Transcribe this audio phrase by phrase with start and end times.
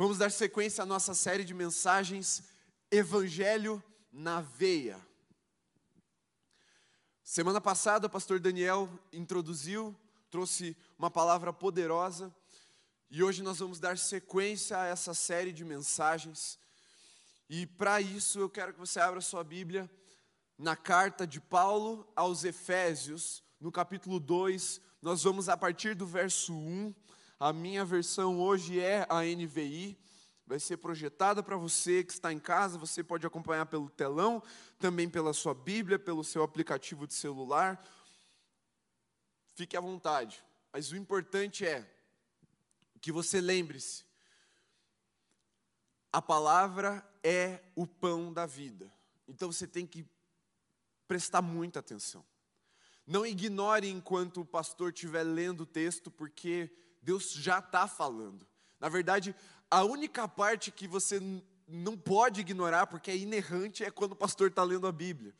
[0.00, 2.42] Vamos dar sequência à nossa série de mensagens
[2.90, 4.98] Evangelho na Veia.
[7.22, 9.94] Semana passada, o pastor Daniel introduziu,
[10.30, 12.34] trouxe uma palavra poderosa,
[13.10, 16.58] e hoje nós vamos dar sequência a essa série de mensagens.
[17.46, 19.86] E para isso eu quero que você abra sua Bíblia
[20.56, 26.54] na carta de Paulo aos Efésios, no capítulo 2, nós vamos a partir do verso
[26.54, 26.94] 1
[27.40, 29.98] a minha versão hoje é a NVI.
[30.46, 32.76] Vai ser projetada para você que está em casa.
[32.76, 34.42] Você pode acompanhar pelo telão,
[34.78, 37.82] também pela sua Bíblia, pelo seu aplicativo de celular.
[39.54, 40.44] Fique à vontade.
[40.70, 41.90] Mas o importante é
[43.00, 44.04] que você lembre-se:
[46.12, 48.92] a palavra é o pão da vida.
[49.26, 50.04] Então você tem que
[51.08, 52.22] prestar muita atenção.
[53.06, 56.70] Não ignore enquanto o pastor estiver lendo o texto, porque
[57.02, 58.46] Deus já está falando.
[58.78, 59.34] Na verdade,
[59.70, 61.20] a única parte que você
[61.68, 65.34] não pode ignorar, porque é inerrante, é quando o pastor está lendo a Bíblia.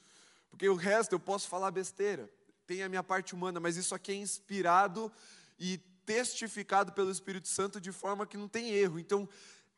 [0.48, 2.30] Porque o resto eu posso falar besteira,
[2.66, 5.10] tem a minha parte humana, mas isso aqui é inspirado
[5.58, 8.98] e testificado pelo Espírito Santo de forma que não tem erro.
[8.98, 9.28] Então,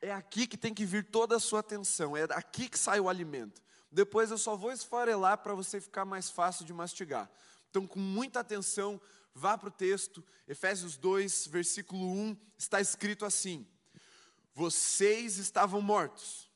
[0.01, 3.09] é aqui que tem que vir toda a sua atenção, é aqui que sai o
[3.09, 3.63] alimento.
[3.91, 7.31] Depois eu só vou esfarelar para você ficar mais fácil de mastigar.
[7.71, 9.01] Então, com muita atenção,
[9.35, 13.67] Vá para o texto, Efésios 2, versículo 1, está escrito assim:
[14.55, 16.51] Vocês estavam mortos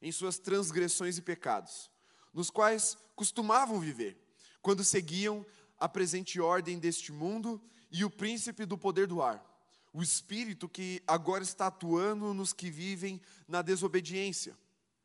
[0.00, 1.90] em suas transgressões e pecados,
[2.32, 4.16] nos quais costumavam viver,
[4.62, 5.44] quando seguiam
[5.78, 9.44] a presente ordem deste mundo e o príncipe do poder do ar,
[9.92, 14.56] o espírito que agora está atuando nos que vivem na desobediência.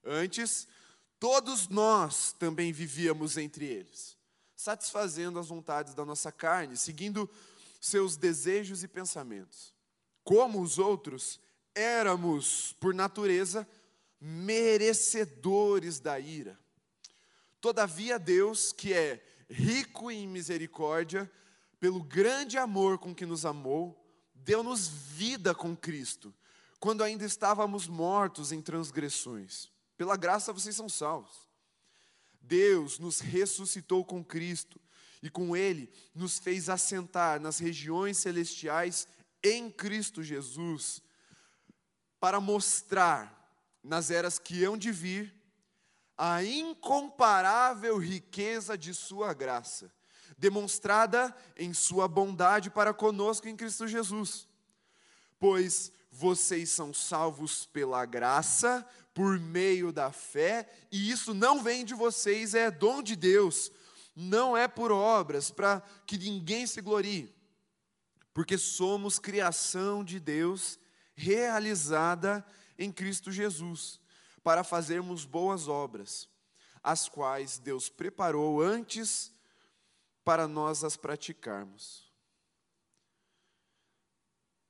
[0.04, 0.68] Antes,
[1.20, 4.19] todos nós também vivíamos entre eles
[4.60, 7.30] satisfazendo as vontades da nossa carne, seguindo
[7.80, 9.74] seus desejos e pensamentos.
[10.22, 11.40] Como os outros,
[11.74, 13.66] éramos, por natureza,
[14.20, 16.60] merecedores da ira.
[17.62, 21.32] Todavia, Deus, que é rico em misericórdia,
[21.80, 23.98] pelo grande amor com que nos amou,
[24.36, 26.36] deu-nos vida com Cristo,
[26.82, 29.70] quando ainda estávamos mortos em transgressões.
[29.96, 31.49] Pela graça vocês são salvos.
[32.42, 34.80] Deus nos ressuscitou com Cristo
[35.22, 39.08] e com Ele nos fez assentar nas regiões celestiais
[39.44, 41.02] em Cristo Jesus,
[42.20, 43.40] para mostrar
[43.84, 45.34] nas eras que hão de vir
[46.18, 49.92] a incomparável riqueza de Sua graça,
[50.38, 54.48] demonstrada em Sua bondade para conosco em Cristo Jesus.
[55.40, 58.86] Pois vocês são salvos pela graça,
[59.20, 63.70] por meio da fé, e isso não vem de vocês, é dom de Deus,
[64.16, 67.36] não é por obras, para que ninguém se glorie,
[68.34, 70.80] porque somos criação de Deus,
[71.16, 72.46] realizada
[72.78, 74.00] em Cristo Jesus,
[74.42, 76.30] para fazermos boas obras,
[76.82, 79.34] as quais Deus preparou antes
[80.24, 82.10] para nós as praticarmos.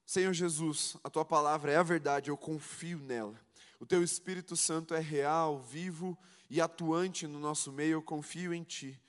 [0.07, 3.39] Senhor Jesus, a tua palavra é a verdade, eu confio nela.
[3.79, 6.17] O teu Espírito Santo é real, vivo
[6.49, 8.99] e atuante no nosso meio, eu confio em ti.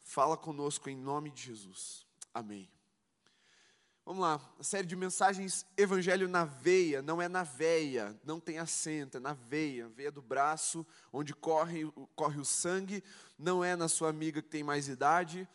[0.00, 2.06] Fala conosco em nome de Jesus.
[2.34, 2.68] Amém.
[4.04, 8.58] Vamos lá, a série de mensagens Evangelho na veia, não é na veia, não tem
[8.58, 11.84] acento, é na veia, veia do braço, onde corre,
[12.16, 13.04] corre o sangue,
[13.38, 15.46] não é na sua amiga que tem mais idade,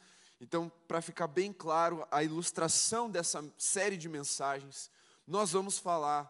[0.44, 4.92] então, para ficar bem claro, a ilustração dessa série de mensagens,
[5.26, 6.30] nós vamos falar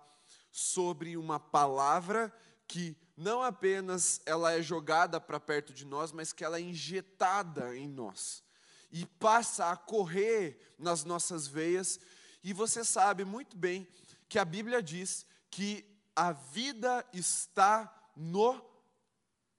[0.54, 2.32] sobre uma palavra
[2.68, 7.76] que não apenas ela é jogada para perto de nós, mas que ela é injetada
[7.76, 8.44] em nós
[8.92, 12.00] e passa a correr nas nossas veias.
[12.44, 13.88] E você sabe muito bem
[14.30, 15.84] que a Bíblia diz que
[16.16, 18.64] a vida está no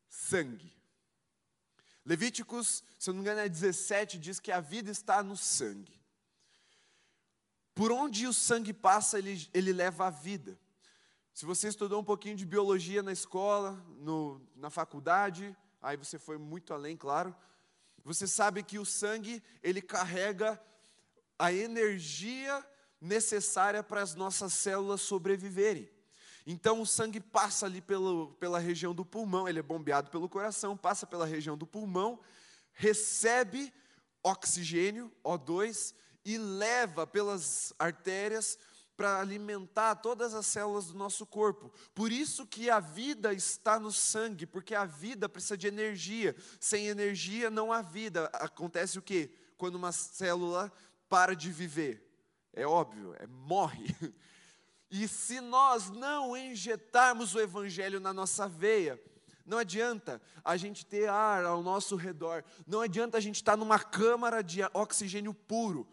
[0.09, 0.72] sangue.
[2.05, 6.00] Levíticos, se eu não me engano, é 17, diz que a vida está no sangue.
[7.75, 10.56] Por onde o sangue passa, ele, ele leva a vida.
[11.34, 16.38] Se você estudou um pouquinho de biologia na escola, no, na faculdade, aí você foi
[16.38, 17.34] muito além, claro.
[18.04, 20.62] Você sabe que o sangue, ele carrega
[21.36, 22.64] a energia
[23.00, 25.90] necessária para as nossas células sobreviverem.
[26.46, 30.76] Então o sangue passa ali pelo, pela região do pulmão, ele é bombeado pelo coração,
[30.76, 32.20] passa pela região do pulmão,
[32.72, 33.75] recebe
[34.22, 35.94] oxigênio, O2,
[36.25, 38.56] e leva pelas artérias
[38.96, 41.73] para alimentar todas as células do nosso corpo.
[41.94, 46.35] Por isso que a vida está no sangue, porque a vida precisa de energia.
[46.61, 48.26] Sem energia não há vida.
[48.35, 49.31] Acontece o quê?
[49.56, 50.73] Quando uma célula
[51.08, 52.05] para de viver.
[52.52, 53.94] É óbvio, é morre.
[54.91, 59.00] E se nós não injetarmos o Evangelho na nossa veia,
[59.44, 63.81] não adianta a gente ter ar ao nosso redor, não adianta a gente estar numa
[63.81, 65.85] câmara de oxigênio puro,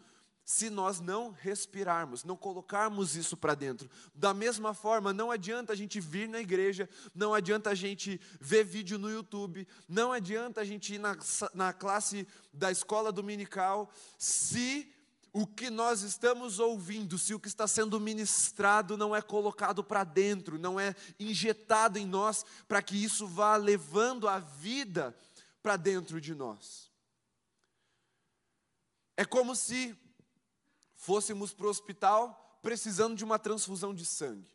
[0.44, 3.88] se nós não respirarmos, não colocarmos isso para dentro.
[4.14, 8.64] Da mesma forma, não adianta a gente vir na igreja, não adianta a gente ver
[8.64, 11.16] vídeo no YouTube, não adianta a gente ir na,
[11.54, 14.92] na classe da escola dominical, se
[15.32, 20.04] o que nós estamos ouvindo, se o que está sendo ministrado não é colocado para
[20.04, 25.16] dentro, não é injetado em nós, para que isso vá levando a vida
[25.62, 26.90] para dentro de nós.
[29.16, 29.96] É como se
[31.02, 34.48] fôssemos para o hospital precisando de uma transfusão de sangue.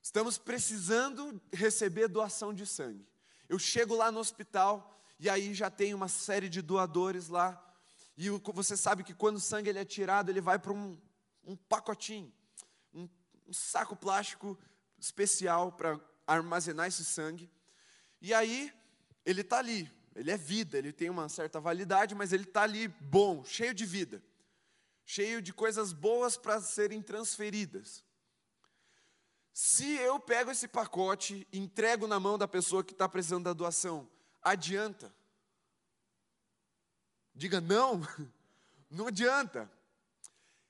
[0.00, 3.04] Estamos precisando receber doação de sangue.
[3.48, 7.60] Eu chego lá no hospital e aí já tem uma série de doadores lá.
[8.16, 10.96] E você sabe que quando o sangue ele é tirado, ele vai para um,
[11.42, 12.32] um pacotinho,
[12.94, 13.08] um,
[13.48, 14.56] um saco plástico
[14.96, 15.98] especial para
[16.28, 17.50] armazenar esse sangue.
[18.20, 18.72] E aí
[19.26, 22.86] ele está ali, ele é vida, ele tem uma certa validade, mas ele está ali
[22.86, 24.22] bom, cheio de vida
[25.04, 28.04] cheio de coisas boas para serem transferidas.
[29.52, 34.08] Se eu pego esse pacote entrego na mão da pessoa que está precisando da doação,
[34.42, 35.14] adianta?
[37.34, 38.00] Diga não,
[38.90, 39.70] não adianta.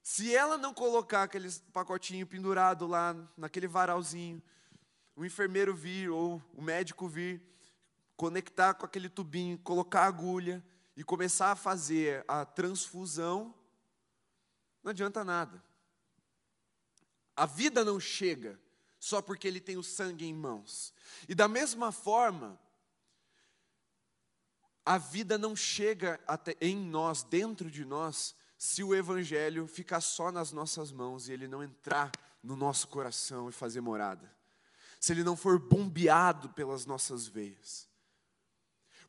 [0.03, 4.43] Se ela não colocar aquele pacotinho pendurado lá naquele varalzinho,
[5.17, 7.43] o enfermeiro vir ou o médico vir,
[8.17, 10.63] conectar com aquele tubinho, colocar a agulha
[10.95, 13.55] e começar a fazer a transfusão,
[14.85, 15.65] não adianta nada.
[17.35, 18.61] A vida não chega
[19.01, 20.93] só porque ele tem o sangue em mãos.
[21.27, 22.61] E da mesma forma,
[24.85, 30.31] a vida não chega até em nós, dentro de nós, se o evangelho ficar só
[30.31, 34.31] nas nossas mãos e ele não entrar no nosso coração e fazer morada.
[35.01, 37.89] Se ele não for bombeado pelas nossas veias.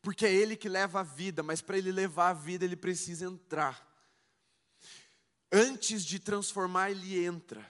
[0.00, 3.26] Porque é ele que leva a vida, mas para ele levar a vida, ele precisa
[3.26, 3.85] entrar
[5.52, 7.64] antes de transformar, ele entra.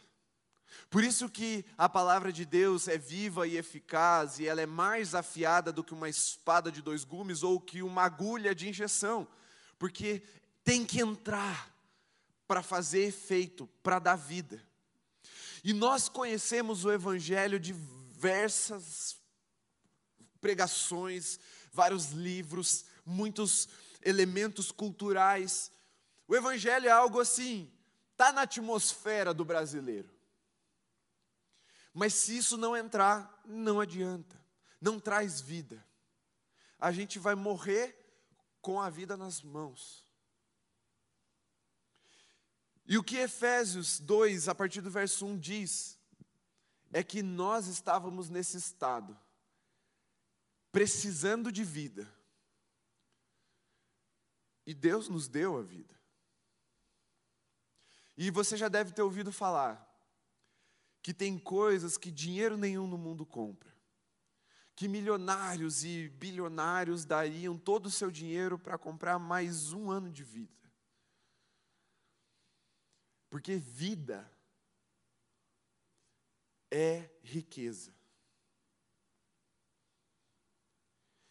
[0.89, 5.15] Por isso que a palavra de Deus é viva e eficaz, e ela é mais
[5.15, 9.27] afiada do que uma espada de dois gumes ou que uma agulha de injeção,
[9.79, 10.23] porque
[10.63, 11.75] tem que entrar
[12.47, 14.63] para fazer efeito, para dar vida.
[15.65, 17.73] E nós conhecemos o Evangelho de
[18.17, 19.17] diversas
[20.41, 21.39] pregações,
[21.73, 23.69] vários livros, muitos
[24.03, 25.71] elementos culturais.
[26.29, 27.73] O Evangelho é algo assim,
[28.13, 30.11] está na atmosfera do brasileiro.
[31.93, 34.37] Mas se isso não entrar, não adianta,
[34.81, 35.85] não traz vida.
[36.79, 37.97] A gente vai morrer
[38.61, 40.05] com a vida nas mãos.
[42.87, 45.99] E o que Efésios 2, a partir do verso 1 diz,
[46.93, 49.19] é que nós estávamos nesse estado,
[50.71, 52.13] precisando de vida.
[54.67, 55.96] E Deus nos deu a vida.
[58.17, 59.85] E você já deve ter ouvido falar
[61.03, 63.75] que tem coisas que dinheiro nenhum no mundo compra.
[64.75, 70.25] Que milionários e bilionários dariam todo o seu dinheiro para comprar mais um ano de
[70.25, 70.53] vida.
[73.31, 74.31] Porque vida
[76.71, 77.95] é riqueza.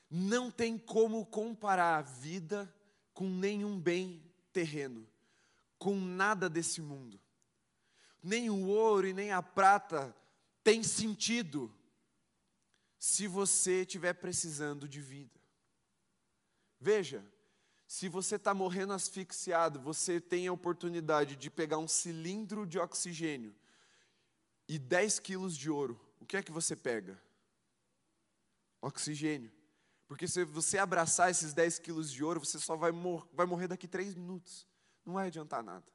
[0.09, 2.73] Não tem como comparar a vida
[3.13, 4.23] com nenhum bem
[4.53, 5.07] terreno
[5.85, 7.21] com nada desse mundo.
[8.23, 10.15] Nem o ouro e nem a prata
[10.63, 11.71] tem sentido
[12.97, 15.39] se você estiver precisando de vida.
[16.79, 17.23] Veja,
[17.85, 23.55] se você está morrendo asfixiado, você tem a oportunidade de pegar um cilindro de oxigênio
[24.67, 26.01] e 10 quilos de ouro.
[26.19, 27.21] O que é que você pega?
[28.81, 29.51] Oxigênio.
[30.07, 33.67] Porque se você abraçar esses 10 quilos de ouro, você só vai, mor vai morrer
[33.67, 34.65] daqui 3 minutos
[35.05, 35.85] não vai adiantar nada.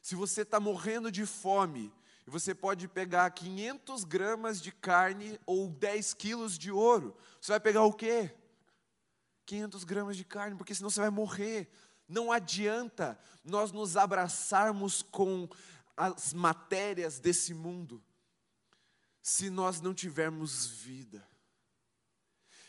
[0.00, 1.92] Se você está morrendo de fome,
[2.26, 7.82] você pode pegar 500 gramas de carne ou 10 quilos de ouro, você vai pegar
[7.82, 8.34] o quê?
[9.46, 11.70] 500 gramas de carne, porque senão você vai morrer.
[12.08, 15.48] Não adianta nós nos abraçarmos com
[15.96, 18.02] as matérias desse mundo,
[19.20, 21.26] se nós não tivermos vida.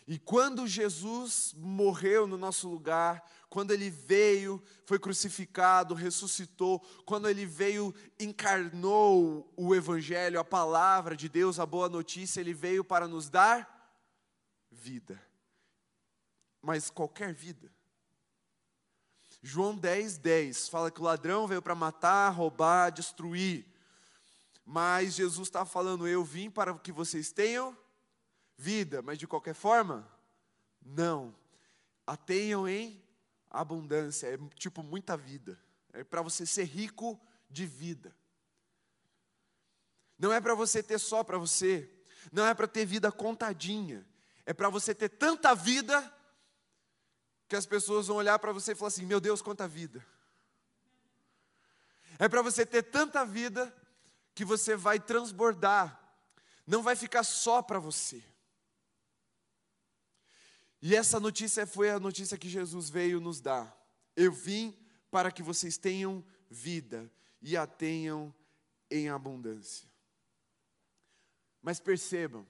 [0.05, 7.45] E quando Jesus morreu no nosso lugar, quando ele veio, foi crucificado, ressuscitou, quando ele
[7.45, 13.29] veio, encarnou o Evangelho, a palavra de Deus, a boa notícia, ele veio para nos
[13.29, 13.95] dar
[14.72, 15.22] vida.
[16.63, 17.72] Mas qualquer vida.
[19.39, 23.67] João 10, 10 fala que o ladrão veio para matar, roubar, destruir.
[24.65, 27.77] Mas Jesus está falando: Eu vim para que vocês tenham
[28.57, 30.12] vida, mas de qualquer forma,
[30.83, 31.36] não.
[32.07, 33.02] A tenham em
[33.53, 35.57] abundância, é tipo muita vida.
[35.93, 38.13] É para você ser rico de vida.
[40.17, 41.89] Não é para você ter só para você,
[42.31, 44.05] não é para ter vida contadinha,
[44.45, 46.12] é para você ter tanta vida
[47.48, 50.03] que as pessoas vão olhar para você e falar assim: meu Deus, quanta vida.
[52.17, 53.74] É para você ter tanta vida
[54.33, 56.00] que você vai transbordar,
[56.65, 58.24] não vai ficar só para você.
[60.85, 63.73] E essa notícia foi a notícia que Jesus veio nos dar.
[64.17, 64.77] Eu vim
[65.09, 67.09] para que vocês tenham vida
[67.41, 68.35] e a tenham
[68.91, 69.89] em abundância.
[71.61, 72.45] Mas percebam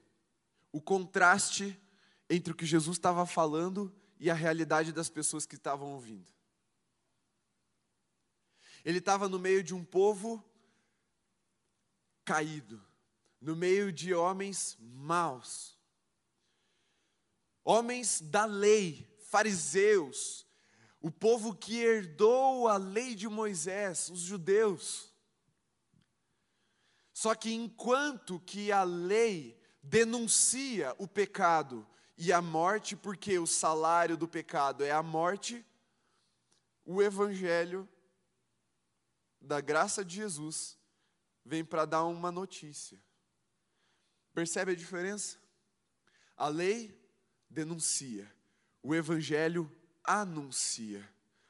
[0.71, 1.79] o contraste
[2.27, 6.33] entre o que Jesus estava falando e a realidade das pessoas que estavam ouvindo.
[8.83, 10.43] Ele estava no meio de um povo
[12.25, 12.83] caído,
[13.39, 15.72] no meio de homens maus,
[17.63, 20.45] homens da lei, fariseus,
[21.01, 25.13] o povo que herdou a lei de Moisés, os judeus.
[27.13, 34.15] Só que enquanto que a lei denuncia o pecado e a morte, porque o salário
[34.15, 35.65] do pecado é a morte,
[36.85, 37.87] o evangelho
[39.41, 40.77] da graça de Jesus
[41.43, 42.97] vem para dar uma notícia.
[44.33, 45.37] Percebe a diferença?
[46.35, 47.02] A lei
[47.53, 48.29] denuncia,
[48.81, 49.71] o evangelho
[50.03, 51.07] anuncia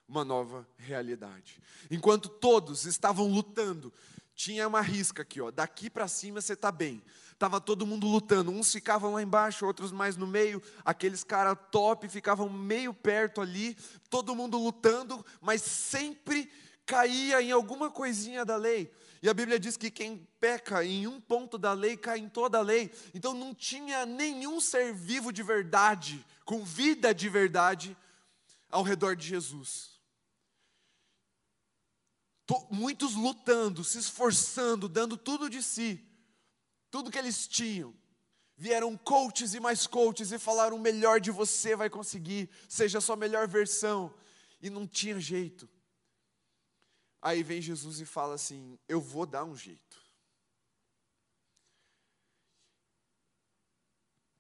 [0.08, 1.60] uma nova realidade.
[1.90, 3.92] Enquanto todos estavam lutando,
[4.36, 7.02] tinha uma risca aqui, ó, daqui para cima você está bem.
[7.40, 12.08] Tava todo mundo lutando, uns ficavam lá embaixo, outros mais no meio, aqueles cara top
[12.08, 13.76] ficavam meio perto ali,
[14.10, 16.52] todo mundo lutando, mas sempre
[16.86, 18.92] caía em alguma coisinha da lei.
[19.22, 22.58] E a Bíblia diz que quem peca em um ponto da lei cai em toda
[22.58, 22.92] a lei.
[23.14, 27.96] Então não tinha nenhum ser vivo de verdade, com vida de verdade,
[28.70, 29.94] ao redor de Jesus.
[32.70, 36.06] Muitos lutando, se esforçando, dando tudo de si,
[36.92, 37.96] tudo que eles tinham.
[38.58, 43.02] Vieram coaches e mais coaches e falaram: o melhor de você vai conseguir, seja a
[43.02, 44.14] sua melhor versão.
[44.62, 45.68] E não tinha jeito.
[47.26, 50.04] Aí vem Jesus e fala assim: Eu vou dar um jeito.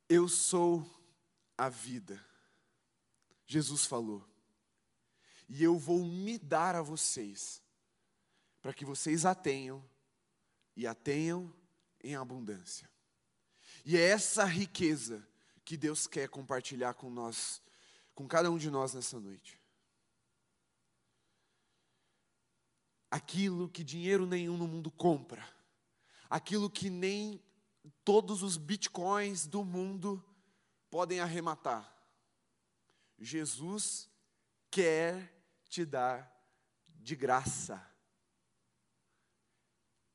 [0.09, 0.85] Eu sou
[1.57, 2.21] a vida.
[3.47, 4.21] Jesus falou.
[5.47, 7.63] E eu vou me dar a vocês,
[8.61, 9.81] para que vocês a tenham
[10.75, 11.55] e a tenham
[12.03, 12.89] em abundância.
[13.85, 15.25] E é essa riqueza
[15.63, 17.61] que Deus quer compartilhar com nós,
[18.13, 19.62] com cada um de nós nessa noite.
[23.13, 25.47] Aquilo que dinheiro nenhum no mundo compra,
[26.27, 27.39] aquilo que nem
[28.03, 30.19] todos os bitcoins do mundo
[30.89, 31.95] podem arrematar.
[33.19, 34.09] Jesus
[34.71, 35.31] quer
[35.69, 36.27] te dar
[36.87, 37.87] de graça,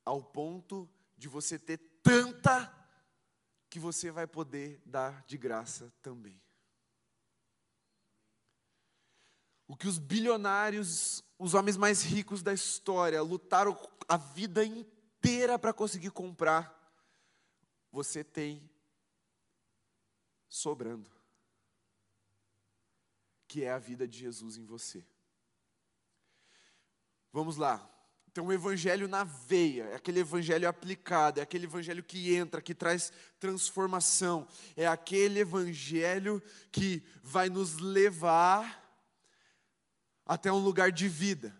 [0.04, 2.74] ao ponto de você ter tanta
[3.70, 6.42] que você vai poder dar de graça também.
[9.68, 13.78] O que os bilionários, os homens mais ricos da história, lutaram
[14.08, 16.76] a vida inteira para conseguir comprar,
[17.92, 18.68] você tem
[20.48, 21.10] sobrando.
[23.46, 25.04] Que é a vida de Jesus em você.
[27.32, 27.88] Vamos lá.
[28.34, 32.74] Tem um evangelho na veia, é aquele evangelho aplicado, é aquele evangelho que entra, que
[32.74, 38.87] traz transformação, é aquele evangelho que vai nos levar
[40.28, 41.56] até um lugar de vida.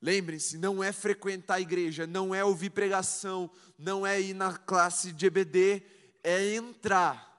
[0.00, 5.12] Lembrem-se, não é frequentar a igreja, não é ouvir pregação, não é ir na classe
[5.12, 5.82] de EBD,
[6.22, 7.30] é entrar.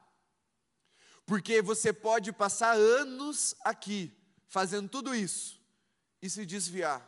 [1.26, 4.16] Porque você pode passar anos aqui
[4.48, 5.60] fazendo tudo isso
[6.22, 7.08] e se desviar.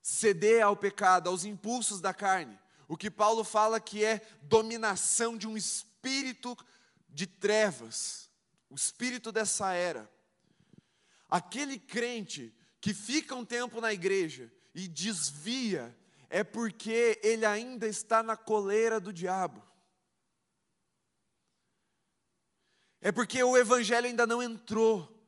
[0.00, 2.58] Ceder ao pecado, aos impulsos da carne.
[2.88, 6.56] O que Paulo fala que é dominação de um espírito
[7.08, 8.31] de trevas
[8.72, 10.10] o espírito dessa era.
[11.28, 15.94] Aquele crente que fica um tempo na igreja e desvia,
[16.30, 19.62] é porque ele ainda está na coleira do diabo.
[23.02, 25.22] É porque o evangelho ainda não entrou.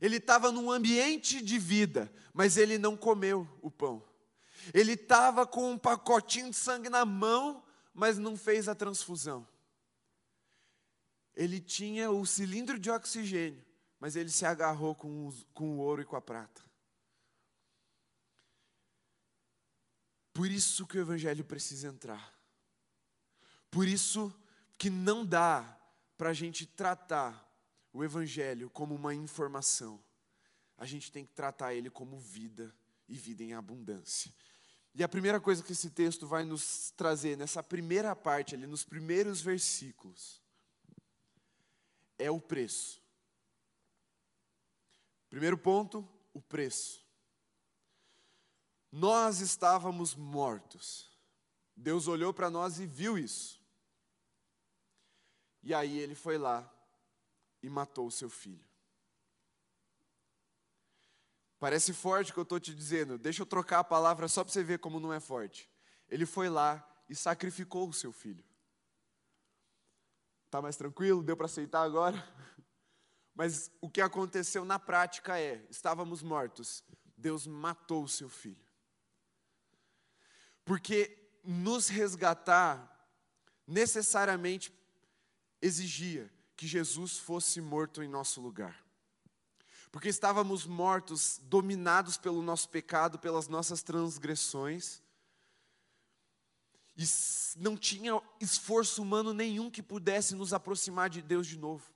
[0.00, 4.02] Ele estava num ambiente de vida, mas ele não comeu o pão.
[4.72, 7.62] Ele estava com um pacotinho de sangue na mão,
[7.92, 9.46] mas não fez a transfusão
[11.36, 13.62] ele tinha o cilindro de oxigênio,
[14.00, 16.64] mas ele se agarrou com, os, com o ouro e com a prata.
[20.32, 22.34] Por isso que o Evangelho precisa entrar.
[23.70, 24.34] Por isso
[24.78, 25.78] que não dá
[26.16, 27.46] para a gente tratar
[27.92, 30.02] o Evangelho como uma informação.
[30.78, 32.74] A gente tem que tratar ele como vida
[33.08, 34.32] e vida em abundância.
[34.94, 38.84] E a primeira coisa que esse texto vai nos trazer, nessa primeira parte, ali, nos
[38.84, 40.42] primeiros versículos,
[42.18, 43.02] é o preço.
[45.28, 47.04] Primeiro ponto, o preço.
[48.90, 51.10] Nós estávamos mortos.
[51.76, 53.60] Deus olhou para nós e viu isso.
[55.62, 56.72] E aí ele foi lá
[57.62, 58.64] e matou o seu filho.
[61.58, 63.18] Parece forte o que eu estou te dizendo.
[63.18, 65.68] Deixa eu trocar a palavra só para você ver como não é forte.
[66.08, 68.44] Ele foi lá e sacrificou o seu filho.
[70.56, 71.22] Está mais tranquilo?
[71.22, 72.16] Deu para aceitar agora?
[73.36, 76.82] Mas o que aconteceu na prática é: estávamos mortos,
[77.14, 78.64] Deus matou o seu filho.
[80.64, 82.90] Porque nos resgatar
[83.66, 84.72] necessariamente
[85.60, 88.82] exigia que Jesus fosse morto em nosso lugar.
[89.92, 95.02] Porque estávamos mortos, dominados pelo nosso pecado, pelas nossas transgressões,
[96.96, 97.04] e
[97.56, 101.92] não tinha esforço humano nenhum que pudesse nos aproximar de Deus de novo.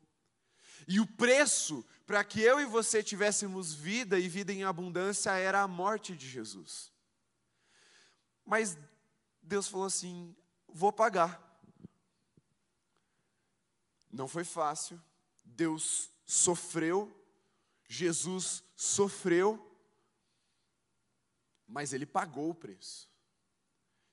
[0.86, 5.62] E o preço para que eu e você tivéssemos vida e vida em abundância era
[5.62, 6.92] a morte de Jesus.
[8.44, 8.76] Mas
[9.42, 10.34] Deus falou assim:
[10.68, 11.48] vou pagar.
[14.10, 15.00] Não foi fácil.
[15.44, 17.12] Deus sofreu,
[17.88, 19.66] Jesus sofreu,
[21.66, 23.09] mas ele pagou o preço.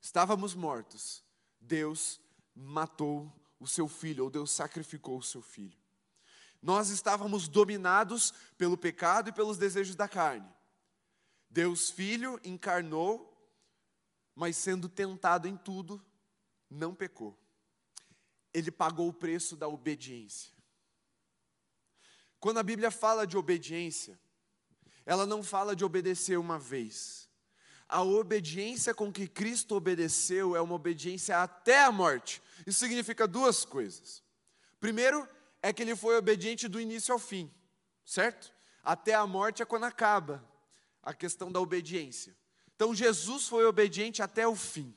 [0.07, 1.21] Estávamos mortos,
[1.59, 2.21] Deus
[2.55, 5.77] matou o seu filho, ou Deus sacrificou o seu filho.
[6.61, 10.47] Nós estávamos dominados pelo pecado e pelos desejos da carne.
[11.49, 13.37] Deus Filho encarnou,
[14.33, 16.01] mas sendo tentado em tudo,
[16.69, 17.37] não pecou
[18.53, 20.53] ele pagou o preço da obediência.
[22.39, 24.17] Quando a Bíblia fala de obediência,
[25.05, 27.26] ela não fala de obedecer uma vez.
[27.89, 32.41] A obediência com que Cristo obedeceu é uma obediência até a morte.
[32.65, 34.21] Isso significa duas coisas.
[34.79, 35.27] Primeiro,
[35.61, 37.51] é que ele foi obediente do início ao fim,
[38.05, 38.53] certo?
[38.83, 40.43] Até a morte é quando acaba
[41.01, 42.35] a questão da obediência.
[42.75, 44.95] Então, Jesus foi obediente até o fim.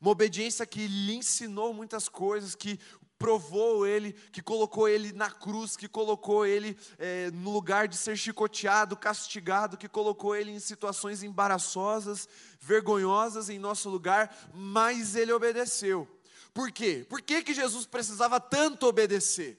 [0.00, 2.78] Uma obediência que lhe ensinou muitas coisas, que
[3.18, 8.16] provou ele, que colocou ele na cruz, que colocou ele é, no lugar de ser
[8.16, 12.28] chicoteado, castigado, que colocou ele em situações embaraçosas,
[12.60, 16.08] vergonhosas em nosso lugar, mas ele obedeceu.
[16.54, 17.04] Por quê?
[17.08, 19.58] Por que, que Jesus precisava tanto obedecer?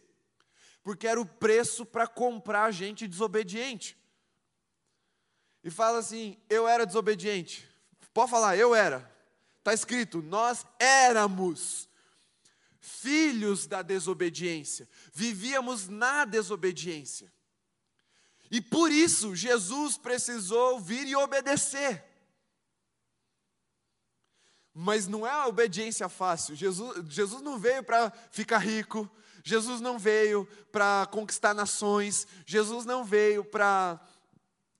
[0.81, 3.97] Porque era o preço para comprar gente desobediente.
[5.63, 7.67] E fala assim: eu era desobediente.
[8.13, 9.09] Pode falar, eu era.
[9.59, 11.88] Está escrito: nós éramos
[12.89, 17.31] filhos da desobediência, vivíamos na desobediência.
[18.51, 22.03] E por isso Jesus precisou vir e obedecer.
[24.73, 26.55] Mas não é a obediência fácil.
[26.55, 29.09] Jesus, Jesus não veio para ficar rico,
[29.43, 33.99] Jesus não veio para conquistar nações, Jesus não veio para,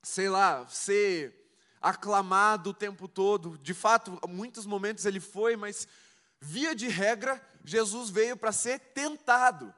[0.02, 1.40] sei lá, ser
[1.82, 3.58] aclamado o tempo todo.
[3.60, 5.88] De fato, muitos momentos ele foi, mas
[6.42, 9.74] via de regra, Jesus veio para ser tentado.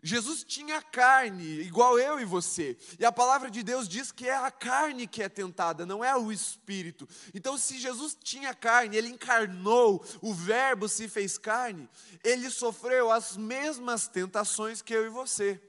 [0.00, 2.76] Jesus tinha carne, igual eu e você.
[3.00, 6.16] E a palavra de Deus diz que é a carne que é tentada, não é
[6.16, 7.08] o espírito.
[7.34, 11.88] Então, se Jesus tinha carne, ele encarnou, o Verbo se fez carne,
[12.22, 15.60] ele sofreu as mesmas tentações que eu e você.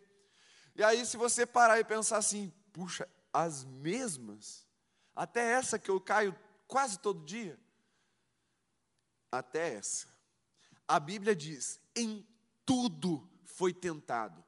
[0.75, 4.63] E aí, se você parar e pensar assim, puxa, as mesmas?
[5.15, 6.35] Até essa que eu caio
[6.67, 7.59] quase todo dia.
[9.31, 10.07] Até essa.
[10.87, 12.25] A Bíblia diz: em
[12.65, 14.43] tudo foi tentado.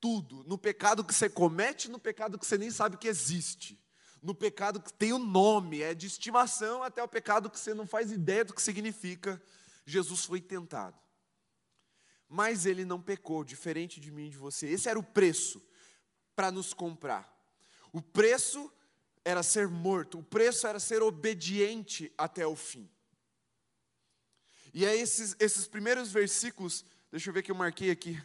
[0.00, 0.44] Tudo.
[0.44, 3.80] No pecado que você comete, no pecado que você nem sabe que existe.
[4.22, 7.74] No pecado que tem o um nome, é de estimação, até o pecado que você
[7.74, 9.40] não faz ideia do que significa.
[9.84, 10.98] Jesus foi tentado.
[12.28, 14.66] Mas ele não pecou, diferente de mim e de você.
[14.66, 15.62] Esse era o preço
[16.34, 17.30] para nos comprar.
[17.92, 18.72] O preço
[19.24, 22.90] era ser morto, o preço era ser obediente até o fim.
[24.74, 28.20] E é esses, esses primeiros versículos, deixa eu ver que eu marquei aqui.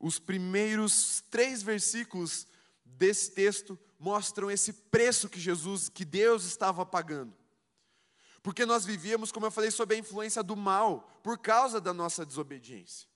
[0.00, 2.44] Os primeiros três versículos
[2.84, 7.32] desse texto mostram esse preço que Jesus, que Deus estava pagando.
[8.42, 12.26] Porque nós vivíamos, como eu falei, sob a influência do mal, por causa da nossa
[12.26, 13.08] desobediência.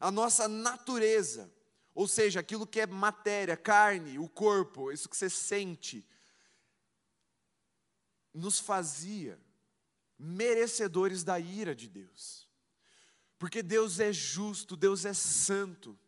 [0.00, 1.52] A nossa natureza,
[1.94, 6.08] ou seja, aquilo que é matéria, carne, o corpo, isso que você sente,
[8.32, 9.38] nos fazia
[10.18, 12.48] merecedores da ira de Deus.
[13.38, 15.98] Porque Deus é justo, Deus é santo.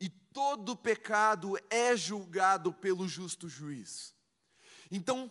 [0.00, 4.14] E todo pecado é julgado pelo justo juiz.
[4.90, 5.30] Então,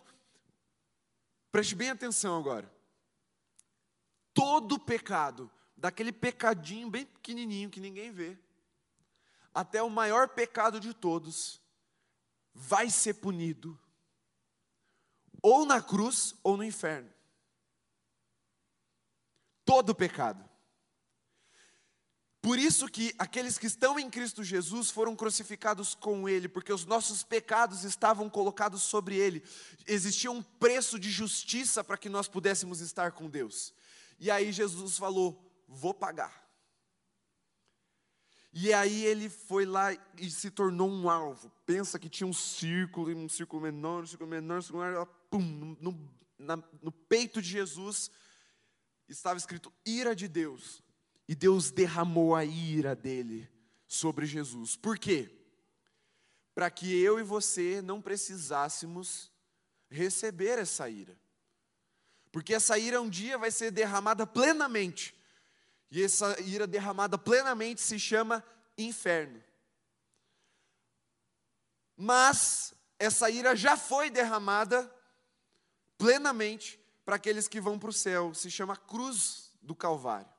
[1.50, 2.72] preste bem atenção agora.
[4.32, 8.38] Todo pecado, daquele pecadinho bem pequenininho que ninguém vê,
[9.52, 11.60] até o maior pecado de todos,
[12.54, 13.78] vai ser punido
[15.42, 17.12] ou na cruz ou no inferno.
[19.64, 20.48] Todo pecado.
[22.40, 26.84] Por isso que aqueles que estão em Cristo Jesus foram crucificados com Ele, porque os
[26.84, 29.44] nossos pecados estavam colocados sobre Ele.
[29.86, 33.72] Existia um preço de justiça para que nós pudéssemos estar com Deus.
[34.18, 36.41] E aí Jesus falou: Vou pagar.
[38.52, 41.50] E aí ele foi lá e se tornou um alvo.
[41.64, 45.76] Pensa que tinha um círculo, um círculo menor, um círculo menor, um círculo menor, pum,
[45.80, 48.10] no, na, no peito de Jesus
[49.08, 50.82] estava escrito ira de Deus.
[51.26, 53.48] E Deus derramou a ira dele
[53.86, 54.76] sobre Jesus.
[54.76, 55.30] Por quê?
[56.54, 59.32] Para que eu e você não precisássemos
[59.88, 61.18] receber essa ira.
[62.30, 65.14] Porque essa ira um dia vai ser derramada plenamente
[65.92, 68.42] e essa ira derramada plenamente se chama
[68.78, 69.44] inferno.
[71.94, 74.90] Mas essa ira já foi derramada
[75.98, 80.32] plenamente para aqueles que vão para o céu, se chama cruz do Calvário.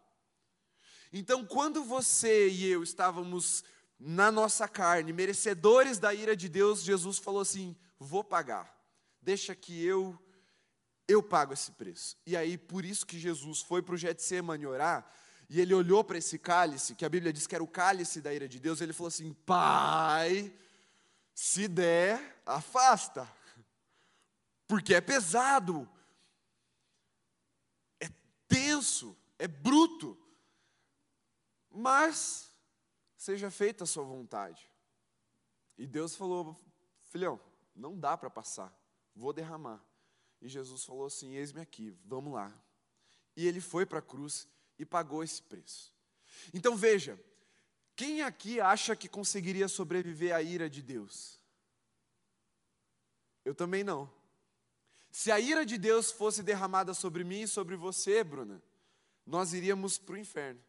[1.12, 3.64] Então, quando você e eu estávamos
[4.00, 8.76] na nossa carne, merecedores da ira de Deus, Jesus falou assim: "Vou pagar.
[9.22, 10.20] Deixa que eu
[11.08, 12.18] eu pago esse preço".
[12.26, 15.08] E aí, por isso que Jesus foi para o Getsemane orar,
[15.54, 18.34] e ele olhou para esse cálice, que a Bíblia diz que era o cálice da
[18.34, 20.52] ira de Deus, ele falou assim: Pai,
[21.32, 23.32] se der, afasta,
[24.68, 25.88] porque é pesado,
[28.00, 28.10] é
[28.48, 30.18] tenso, é bruto,
[31.70, 32.52] mas
[33.16, 34.68] seja feita a sua vontade.
[35.78, 36.60] E Deus falou:
[37.12, 37.40] Filhão,
[37.76, 38.76] não dá para passar,
[39.16, 39.80] vou derramar.
[40.42, 42.52] E Jesus falou assim: Eis-me aqui, vamos lá.
[43.38, 45.94] E ele foi para a cruz e pagou esse preço.
[46.54, 47.20] Então veja,
[47.96, 51.40] quem aqui acha que conseguiria sobreviver à ira de Deus?
[53.46, 54.12] Eu também não.
[55.12, 58.62] Se a ira de Deus fosse derramada sobre mim e sobre você, Bruna,
[59.26, 60.60] nós iríamos para o inferno.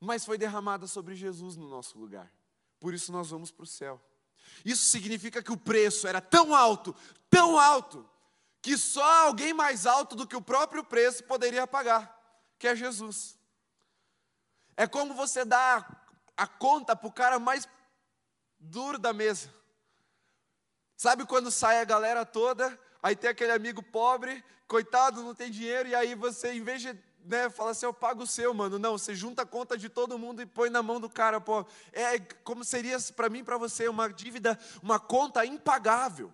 [0.00, 2.32] Mas foi derramada sobre Jesus no nosso lugar.
[2.80, 4.02] Por isso nós vamos para o céu.
[4.64, 6.96] Isso significa que o preço era tão alto,
[7.30, 8.08] tão alto,
[8.60, 12.21] que só alguém mais alto do que o próprio preço poderia pagar
[12.62, 13.36] que é Jesus.
[14.76, 15.84] É como você dá
[16.36, 17.66] a conta para o cara mais
[18.56, 19.52] duro da mesa.
[20.96, 25.88] Sabe quando sai a galera toda, aí tem aquele amigo pobre, coitado, não tem dinheiro,
[25.88, 28.78] e aí você, em vez de né, fala assim, eu pago o seu, mano.
[28.78, 31.66] Não, você junta a conta de todo mundo e põe na mão do cara, pô.
[31.92, 36.32] É como seria para mim, para você, uma dívida, uma conta impagável.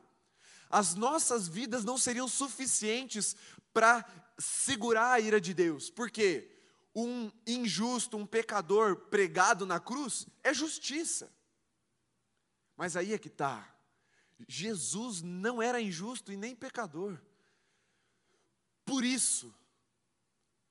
[0.68, 3.34] As nossas vidas não seriam suficientes
[3.72, 4.04] para
[4.38, 5.90] segurar a ira de Deus.
[5.90, 6.50] Por quê?
[6.94, 11.32] Um injusto, um pecador pregado na cruz é justiça.
[12.76, 13.74] Mas aí é que está.
[14.46, 17.20] Jesus não era injusto e nem pecador.
[18.84, 19.54] Por isso,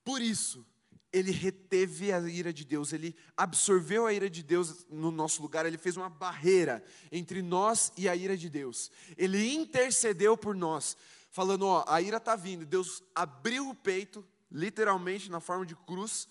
[0.04, 0.66] por isso,
[1.12, 5.66] ele reteve a ira de Deus, ele absorveu a ira de Deus no nosso lugar,
[5.66, 8.92] ele fez uma barreira entre nós e a ira de Deus.
[9.18, 10.98] Ele intercedeu por nós,
[11.38, 12.66] falando: Ó, a ira está vindo.
[12.66, 16.28] Deus abriu o peito, literalmente na forma de cruz,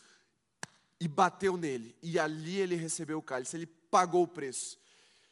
[0.99, 1.97] e bateu nele.
[2.03, 4.77] E ali ele recebeu o cálice, ele pagou o preço.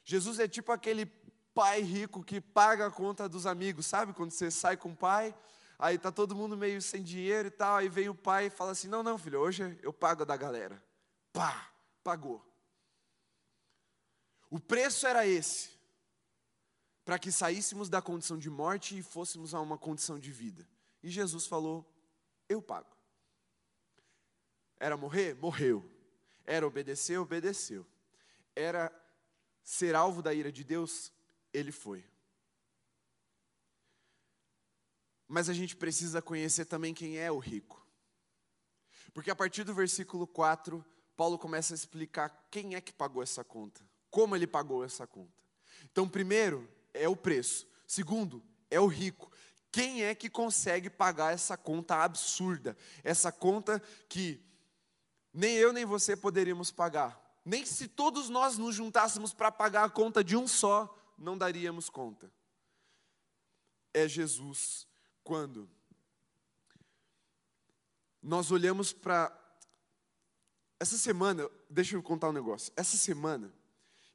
[0.04, 1.06] Jesus é tipo aquele
[1.52, 4.12] pai rico que paga a conta dos amigos, sabe?
[4.12, 5.34] Quando você sai com o pai,
[5.76, 8.70] aí tá todo mundo meio sem dinheiro e tal, aí vem o pai e fala
[8.70, 10.80] assim: Não, não, filho, hoje eu pago da galera.
[11.32, 11.68] Pá,
[12.04, 12.40] pagou.
[14.48, 15.73] O preço era esse
[17.04, 20.66] para que saíssemos da condição de morte e fôssemos a uma condição de vida.
[21.02, 21.84] E Jesus falou:
[22.48, 22.96] Eu pago.
[24.78, 25.34] Era morrer?
[25.34, 25.84] Morreu.
[26.46, 27.18] Era obedecer?
[27.18, 27.86] Obedeceu.
[28.56, 28.92] Era
[29.62, 31.12] ser alvo da ira de Deus?
[31.52, 32.04] Ele foi.
[35.28, 37.84] Mas a gente precisa conhecer também quem é o rico.
[39.12, 40.84] Porque a partir do versículo 4,
[41.16, 45.32] Paulo começa a explicar quem é que pagou essa conta, como ele pagou essa conta.
[45.84, 47.66] Então, primeiro, é o preço.
[47.86, 49.30] Segundo, é o rico.
[49.70, 52.76] Quem é que consegue pagar essa conta absurda?
[53.02, 54.40] Essa conta que
[55.32, 57.20] nem eu nem você poderíamos pagar.
[57.44, 61.90] Nem se todos nós nos juntássemos para pagar a conta de um só, não daríamos
[61.90, 62.32] conta.
[63.92, 64.86] É Jesus
[65.22, 65.68] quando
[68.22, 69.40] nós olhamos para.
[70.80, 72.72] Essa semana, deixa eu contar um negócio.
[72.76, 73.52] Essa semana,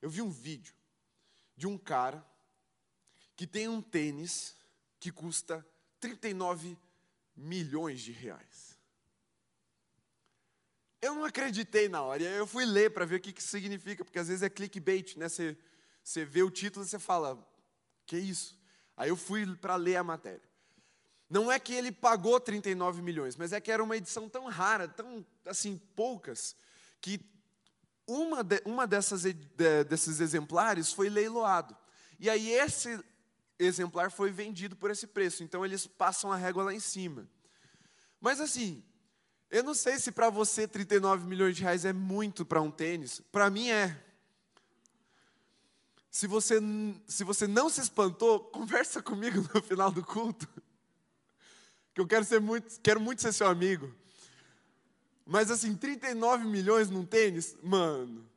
[0.02, 0.74] eu vi um vídeo
[1.56, 2.26] de um cara
[3.40, 4.54] que tem um tênis
[5.00, 5.66] que custa
[6.02, 6.78] 39
[7.34, 8.78] milhões de reais.
[11.02, 14.20] Eu não acreditei na hora, eu fui ler para ver o que, que significa, porque
[14.20, 15.30] às vezes é clickbait, né?
[15.30, 15.58] Você,
[16.04, 17.42] você vê o título e você fala,
[18.06, 18.60] que isso?
[18.98, 20.44] Aí eu fui para ler a matéria.
[21.30, 24.86] Não é que ele pagou 39 milhões, mas é que era uma edição tão rara,
[24.86, 26.58] tão assim poucas,
[27.00, 27.22] que
[28.06, 29.34] uma, de, uma dessas, de,
[29.88, 31.74] desses exemplares foi leiloado.
[32.20, 33.02] E aí esse
[33.60, 37.28] exemplar foi vendido por esse preço, então eles passam a régua lá em cima.
[38.22, 38.84] Mas assim,
[39.52, 43.22] eu não sei se para você 39 milhões de reais é muito para um tênis,
[43.32, 44.06] para mim é.
[46.10, 46.60] Se você,
[47.08, 50.48] se você não se espantou, conversa comigo no final do culto
[51.94, 53.94] que eu quero ser muito, quero muito ser seu amigo.
[55.26, 58.28] Mas assim, 39 milhões num tênis, mano,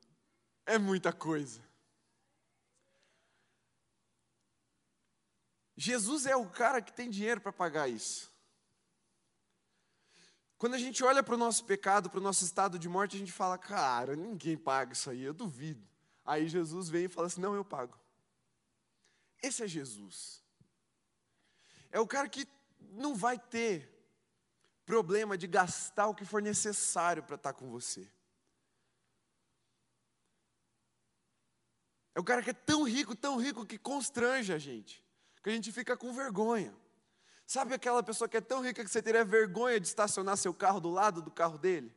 [0.66, 1.60] é muita coisa.
[5.82, 8.30] Jesus é o cara que tem dinheiro para pagar isso.
[10.56, 13.18] Quando a gente olha para o nosso pecado, para o nosso estado de morte, a
[13.18, 15.84] gente fala, cara, ninguém paga isso aí, eu duvido.
[16.24, 17.98] Aí Jesus vem e fala assim: não, eu pago.
[19.42, 20.40] Esse é Jesus.
[21.90, 22.46] É o cara que
[22.78, 23.92] não vai ter
[24.86, 28.08] problema de gastar o que for necessário para estar com você.
[32.14, 35.01] É o cara que é tão rico, tão rico que constrange a gente,
[35.42, 36.74] que a gente fica com vergonha.
[37.46, 40.80] Sabe aquela pessoa que é tão rica que você teria vergonha de estacionar seu carro
[40.80, 41.94] do lado do carro dele?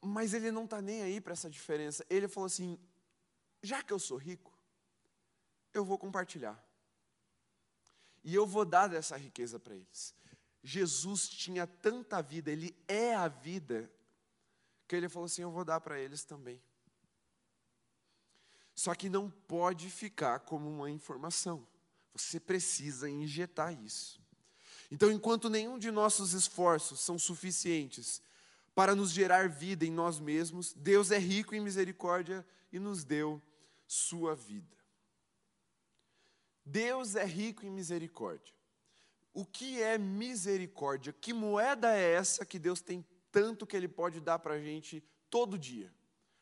[0.00, 2.04] Mas ele não está nem aí para essa diferença.
[2.08, 2.78] Ele falou assim:
[3.62, 4.52] já que eu sou rico,
[5.74, 6.58] eu vou compartilhar.
[8.24, 10.14] E eu vou dar dessa riqueza para eles.
[10.62, 13.90] Jesus tinha tanta vida, ele é a vida,
[14.86, 16.62] que ele falou assim: Eu vou dar para eles também.
[18.80, 21.68] Só que não pode ficar como uma informação,
[22.14, 24.18] você precisa injetar isso.
[24.90, 28.22] Então, enquanto nenhum de nossos esforços são suficientes
[28.74, 33.42] para nos gerar vida em nós mesmos, Deus é rico em misericórdia e nos deu
[33.86, 34.78] sua vida.
[36.64, 38.54] Deus é rico em misericórdia.
[39.34, 41.12] O que é misericórdia?
[41.12, 45.04] Que moeda é essa que Deus tem tanto que Ele pode dar para a gente
[45.28, 45.92] todo dia?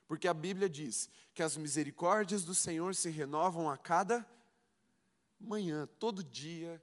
[0.08, 4.26] Porque a Bíblia diz que as misericórdias do Senhor se renovam a cada
[5.38, 6.82] manhã, todo dia.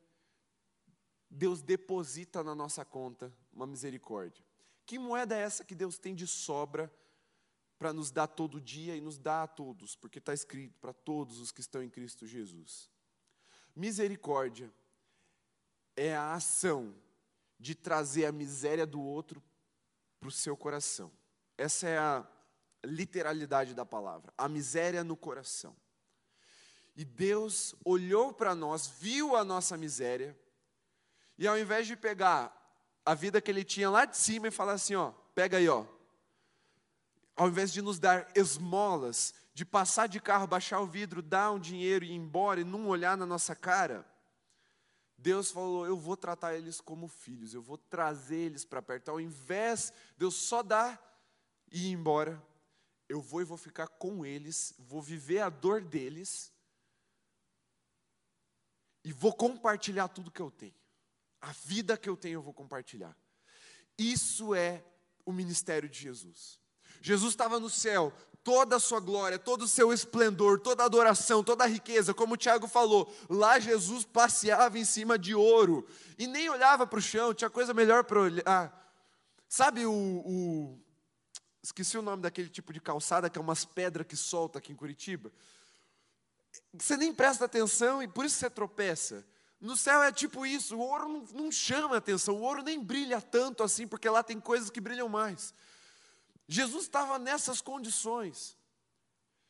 [1.29, 4.45] Deus deposita na nossa conta uma misericórdia.
[4.85, 6.93] Que moeda é essa que Deus tem de sobra
[7.79, 9.95] para nos dar todo dia e nos dá a todos?
[9.95, 12.89] Porque está escrito para todos os que estão em Cristo Jesus.
[13.75, 14.71] Misericórdia
[15.95, 16.95] é a ação
[17.59, 19.43] de trazer a miséria do outro
[20.19, 21.11] para o seu coração.
[21.57, 22.27] Essa é a
[22.85, 25.75] literalidade da palavra, a miséria no coração.
[26.95, 30.37] E Deus olhou para nós, viu a nossa miséria,
[31.37, 32.55] e ao invés de pegar
[33.05, 35.85] a vida que ele tinha lá de cima e falar assim, ó, pega aí, ó.
[37.35, 41.59] Ao invés de nos dar esmolas, de passar de carro, baixar o vidro, dar um
[41.59, 44.05] dinheiro e ir embora e não olhar na nossa cara,
[45.17, 49.09] Deus falou: Eu vou tratar eles como filhos, eu vou trazer eles para perto.
[49.09, 51.01] Ao invés de eu só dar
[51.71, 52.41] e ir embora,
[53.07, 56.51] eu vou e vou ficar com eles, vou viver a dor deles
[59.03, 60.73] e vou compartilhar tudo que eu tenho.
[61.39, 63.15] A vida que eu tenho eu vou compartilhar.
[63.97, 64.83] Isso é
[65.25, 66.59] o ministério de Jesus.
[67.01, 68.11] Jesus estava no céu,
[68.43, 72.33] toda a sua glória, todo o seu esplendor, toda a adoração, toda a riqueza, como
[72.33, 75.87] o Tiago falou, lá Jesus passeava em cima de ouro
[76.17, 78.93] e nem olhava para o chão, tinha coisa melhor para olhar.
[79.47, 80.79] Sabe o, o,
[81.65, 84.75] Esqueci o nome daquele tipo de calçada que é umas pedras que solta aqui em
[84.75, 85.31] Curitiba.
[86.71, 89.25] Você nem presta atenção e por isso você tropeça.
[89.59, 93.19] No céu é tipo isso, o ouro não, não chama atenção, o ouro nem brilha
[93.19, 95.55] tanto assim, porque lá tem coisas que brilham mais.
[96.47, 98.55] Jesus estava nessas condições.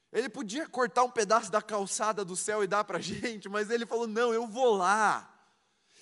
[0.10, 3.70] Ele podia cortar um pedaço da calçada do céu e dar para a gente, mas
[3.70, 5.35] ele falou: não, eu vou lá.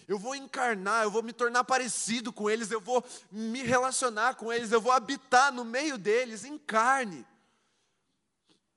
[0.08, 4.52] Eu vou encarnar, eu vou me tornar parecido com eles, eu vou me relacionar com
[4.52, 7.26] eles, eu vou habitar no meio deles em carne.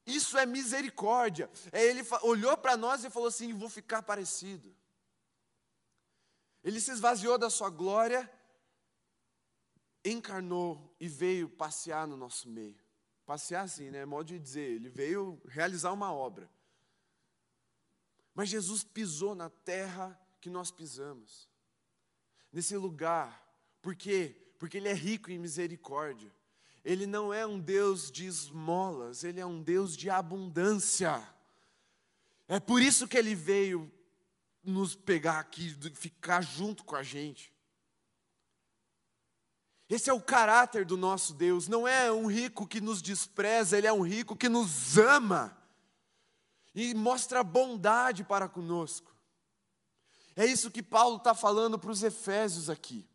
[0.06, 1.50] Isso é misericórdia.
[1.72, 4.74] É, ele olhou para nós e falou assim: vou ficar parecido.
[6.62, 8.30] Ele se esvaziou da sua glória
[10.10, 12.78] encarnou e veio passear no nosso meio.
[13.24, 13.98] Passear assim, né?
[13.98, 16.48] É modo de dizer, ele veio realizar uma obra.
[18.34, 21.48] Mas Jesus pisou na terra que nós pisamos.
[22.52, 23.44] Nesse lugar
[23.82, 24.34] Por quê?
[24.60, 26.32] Porque Ele é rico em misericórdia.
[26.84, 31.20] Ele não é um Deus de esmolas, Ele é um Deus de abundância.
[32.46, 33.92] É por isso que Ele veio
[34.62, 37.52] nos pegar aqui, ficar junto com a gente.
[39.88, 43.86] Esse é o caráter do nosso Deus, não é um rico que nos despreza, ele
[43.86, 45.56] é um rico que nos ama
[46.74, 49.15] e mostra bondade para conosco.
[50.36, 53.08] É isso que Paulo está falando para os Efésios aqui.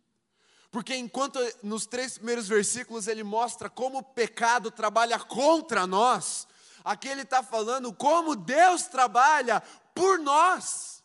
[0.72, 6.48] Porque enquanto nos três primeiros versículos ele mostra como o pecado trabalha contra nós,
[6.84, 9.62] aqui ele está falando como Deus trabalha
[9.94, 11.04] por nós.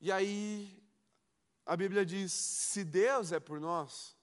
[0.00, 0.82] E aí
[1.64, 4.14] a Bíblia diz: se Deus é por nós,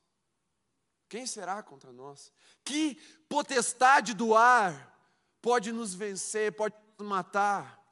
[1.09, 2.31] quem será contra nós?
[2.63, 2.95] Que
[3.27, 4.97] potestade do ar
[5.41, 7.82] pode nos vencer, pode nos matar?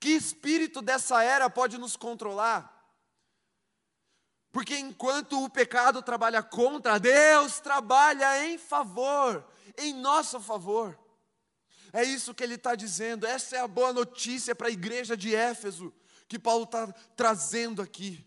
[0.00, 2.74] Que espírito dessa era pode nos controlar?
[4.50, 10.98] Porque enquanto o pecado trabalha contra, Deus trabalha em favor, em nosso favor.
[11.92, 15.34] É isso que ele está dizendo, essa é a boa notícia para a igreja de
[15.34, 15.92] Éfeso,
[16.26, 18.26] que Paulo está trazendo aqui.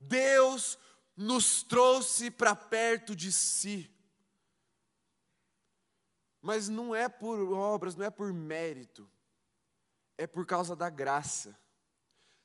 [0.00, 0.78] Deus
[1.16, 3.90] nos trouxe para perto de si.
[6.40, 9.10] Mas não é por obras, não é por mérito,
[10.18, 11.58] é por causa da graça.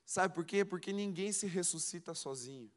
[0.06, 0.66] Sabe por quê?
[0.66, 2.72] Porque ninguém se ressuscita sozinho.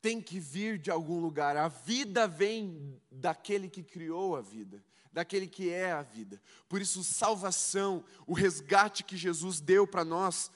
[0.00, 1.56] Tem que vir de algum lugar.
[1.56, 6.40] A vida vem daquele que criou a vida, daquele que é a vida.
[6.68, 10.50] Por isso, salvação, o resgate que Jesus deu para nós,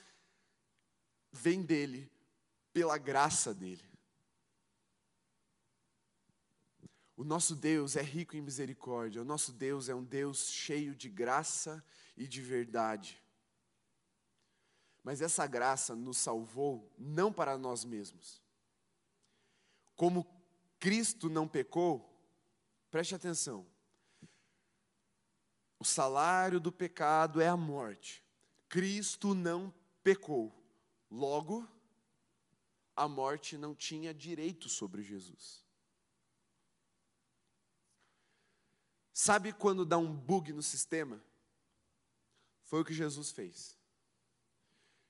[1.32, 2.10] vem dele,
[2.72, 3.91] pela graça dele.
[7.16, 11.08] O nosso Deus é rico em misericórdia, o nosso Deus é um Deus cheio de
[11.08, 11.84] graça
[12.16, 13.22] e de verdade.
[15.02, 18.40] Mas essa graça nos salvou não para nós mesmos.
[19.96, 20.26] Como
[20.78, 22.08] Cristo não pecou,
[22.90, 23.66] preste atenção.
[25.78, 28.24] O salário do pecado é a morte.
[28.68, 30.52] Cristo não pecou.
[31.10, 31.68] Logo,
[32.96, 35.64] a morte não tinha direito sobre Jesus.
[39.12, 41.22] Sabe quando dá um bug no sistema?
[42.64, 43.78] Foi o que Jesus fez.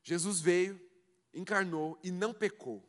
[0.03, 0.81] Jesus veio,
[1.33, 2.83] encarnou e não pecou.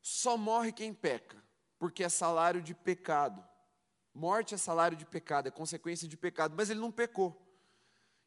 [0.00, 1.42] Só morre quem peca,
[1.78, 3.46] porque é salário de pecado.
[4.14, 7.46] Morte é salário de pecado, é consequência de pecado, mas ele não pecou.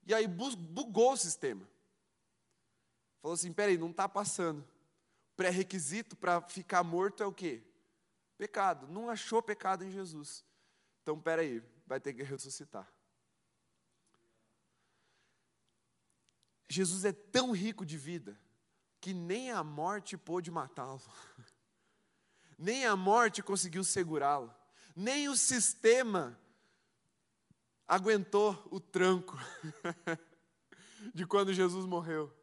[0.06, 1.68] E aí bugou o sistema.
[3.22, 4.68] Falou assim: peraí, não está passando.
[5.36, 7.64] Pré-requisito para ficar morto é o quê?
[8.38, 8.88] Pecado.
[8.88, 10.46] Não achou pecado em Jesus.
[11.04, 12.90] Então, peraí, vai ter que ressuscitar.
[16.70, 18.40] Jesus é tão rico de vida
[19.02, 21.02] que nem a morte pôde matá-lo.
[22.58, 24.54] Nem a morte conseguiu segurá-lo.
[24.96, 26.40] Nem o sistema
[27.86, 29.38] aguentou o tranco
[31.14, 32.34] de quando Jesus morreu.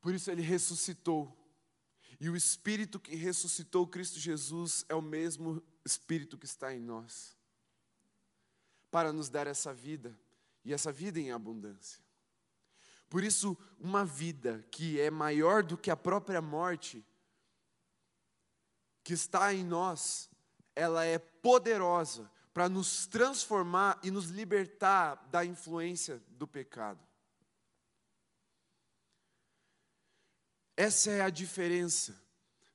[0.00, 1.32] Por isso ele ressuscitou.
[2.18, 7.36] E o Espírito que ressuscitou Cristo Jesus é o mesmo Espírito que está em nós,
[8.90, 10.18] para nos dar essa vida,
[10.64, 12.02] e essa vida em abundância.
[13.08, 17.04] Por isso, uma vida que é maior do que a própria morte,
[19.02, 20.30] que está em nós,
[20.74, 27.00] ela é poderosa para nos transformar e nos libertar da influência do pecado.
[30.76, 32.20] Essa é a diferença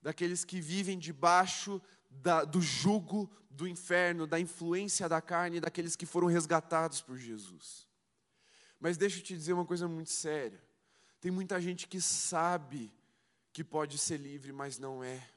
[0.01, 6.05] daqueles que vivem debaixo da, do jugo do inferno, da influência da carne, daqueles que
[6.05, 7.87] foram resgatados por Jesus.
[8.79, 10.63] Mas deixa eu te dizer uma coisa muito séria.
[11.19, 12.91] Tem muita gente que sabe
[13.51, 15.29] que pode ser livre, mas não é.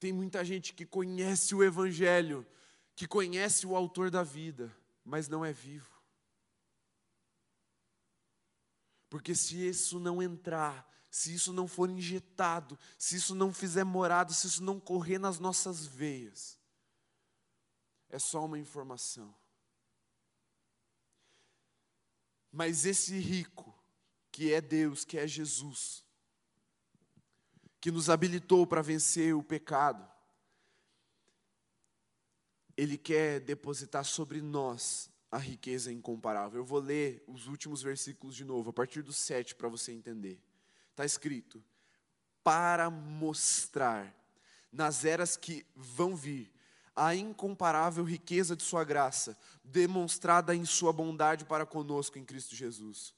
[0.00, 2.46] Tem muita gente que conhece o Evangelho,
[2.94, 4.74] que conhece o Autor da vida,
[5.04, 5.98] mas não é vivo.
[9.10, 14.34] Porque se isso não entrar se isso não for injetado, se isso não fizer morado,
[14.34, 16.58] se isso não correr nas nossas veias,
[18.10, 19.34] é só uma informação.
[22.50, 23.74] Mas esse rico,
[24.30, 26.04] que é Deus, que é Jesus,
[27.80, 30.06] que nos habilitou para vencer o pecado,
[32.76, 36.60] Ele quer depositar sobre nós a riqueza incomparável.
[36.60, 40.42] Eu vou ler os últimos versículos de novo, a partir do 7, para você entender.
[40.98, 41.62] Está escrito:
[42.42, 44.12] para mostrar
[44.72, 46.52] nas eras que vão vir
[46.94, 53.14] a incomparável riqueza de Sua graça, demonstrada em Sua bondade para conosco em Cristo Jesus.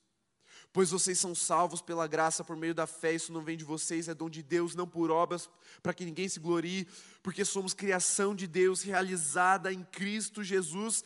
[0.75, 4.09] Pois vocês são salvos pela graça por meio da fé, isso não vem de vocês,
[4.09, 5.49] é dom de Deus, não por obras,
[5.83, 6.87] para que ninguém se glorie,
[7.23, 11.03] porque somos criação de Deus realizada em Cristo Jesus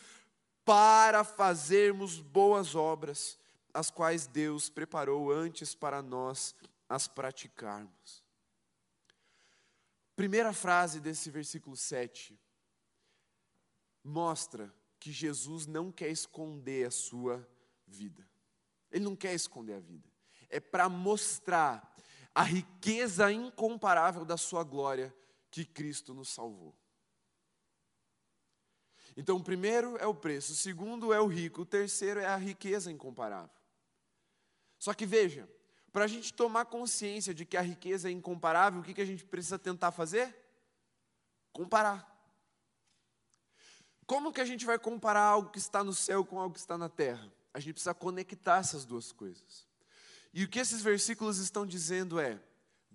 [0.65, 3.39] para fazermos boas obras,
[3.75, 6.55] as quais Deus preparou antes para nós
[6.87, 8.23] as praticarmos.
[10.15, 12.39] Primeira frase desse versículo 7
[14.01, 17.45] mostra que Jesus não quer esconder a sua
[17.85, 18.25] vida.
[18.89, 20.07] Ele não quer esconder a vida.
[20.49, 21.93] É para mostrar
[22.33, 25.13] a riqueza incomparável da sua glória
[25.51, 26.73] que Cristo nos salvou.
[29.17, 32.35] Então, o primeiro é o preço, o segundo é o rico, o terceiro é a
[32.35, 33.54] riqueza incomparável.
[34.85, 35.49] Só que veja,
[35.91, 39.05] para a gente tomar consciência de que a riqueza é incomparável, o que, que a
[39.05, 40.31] gente precisa tentar fazer?
[41.51, 42.07] Comparar.
[44.05, 46.77] Como que a gente vai comparar algo que está no céu com algo que está
[46.77, 47.33] na terra?
[47.51, 49.67] A gente precisa conectar essas duas coisas.
[50.31, 52.39] E o que esses versículos estão dizendo é: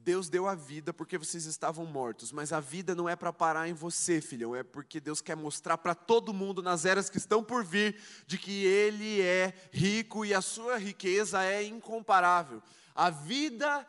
[0.03, 3.69] Deus deu a vida porque vocês estavam mortos, mas a vida não é para parar
[3.69, 7.45] em você, filhão, é porque Deus quer mostrar para todo mundo nas eras que estão
[7.45, 7.97] por vir
[8.27, 12.63] de que Ele é rico e a sua riqueza é incomparável.
[12.95, 13.87] A vida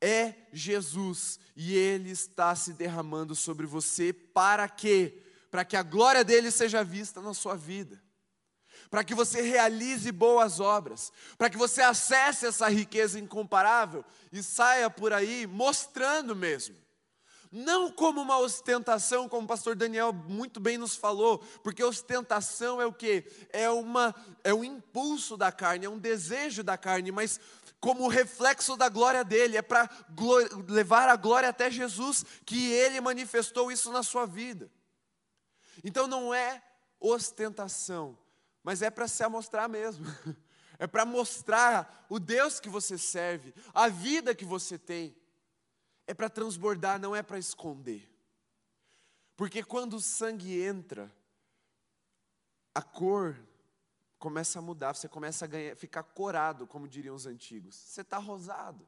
[0.00, 5.22] é Jesus e Ele está se derramando sobre você para quê?
[5.50, 8.05] Para que a glória dele seja vista na sua vida
[8.90, 14.88] para que você realize boas obras, para que você acesse essa riqueza incomparável e saia
[14.88, 16.76] por aí mostrando mesmo.
[17.50, 22.86] Não como uma ostentação, como o pastor Daniel muito bem nos falou, porque ostentação é
[22.86, 23.24] o que?
[23.50, 27.40] É, uma, é um impulso da carne, é um desejo da carne, mas
[27.80, 29.88] como reflexo da glória dele, é para
[30.68, 34.70] levar a glória até Jesus, que ele manifestou isso na sua vida.
[35.84, 36.62] Então não é
[36.98, 38.18] ostentação,
[38.66, 40.04] mas é para se amostrar mesmo.
[40.78, 45.16] É para mostrar o Deus que você serve, a vida que você tem.
[46.06, 48.06] É para transbordar, não é para esconder.
[49.38, 51.10] Porque quando o sangue entra,
[52.74, 53.34] a cor
[54.18, 57.74] começa a mudar, você começa a ganhar, ficar corado, como diriam os antigos.
[57.74, 58.86] Você está rosado,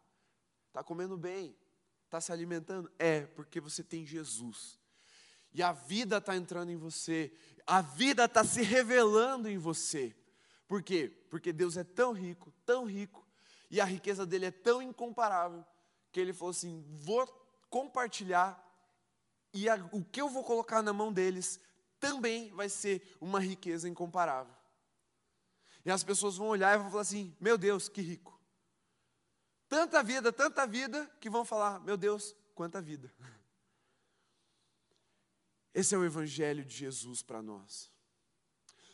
[0.66, 1.56] está comendo bem,
[2.04, 2.92] está se alimentando.
[2.98, 4.78] É, porque você tem Jesus.
[5.54, 7.32] E a vida está entrando em você,
[7.68, 10.16] a vida está se revelando em você.
[10.66, 11.12] Por quê?
[11.28, 13.28] Porque Deus é tão rico, tão rico,
[13.70, 15.62] e a riqueza dele é tão incomparável,
[16.10, 17.26] que ele falou assim: vou
[17.68, 18.58] compartilhar,
[19.52, 21.60] e a, o que eu vou colocar na mão deles
[22.00, 24.54] também vai ser uma riqueza incomparável.
[25.84, 28.40] E as pessoas vão olhar e vão falar assim: meu Deus, que rico.
[29.68, 33.12] Tanta vida, tanta vida, que vão falar: meu Deus, quanta vida.
[35.74, 37.90] Esse é o Evangelho de Jesus para nós.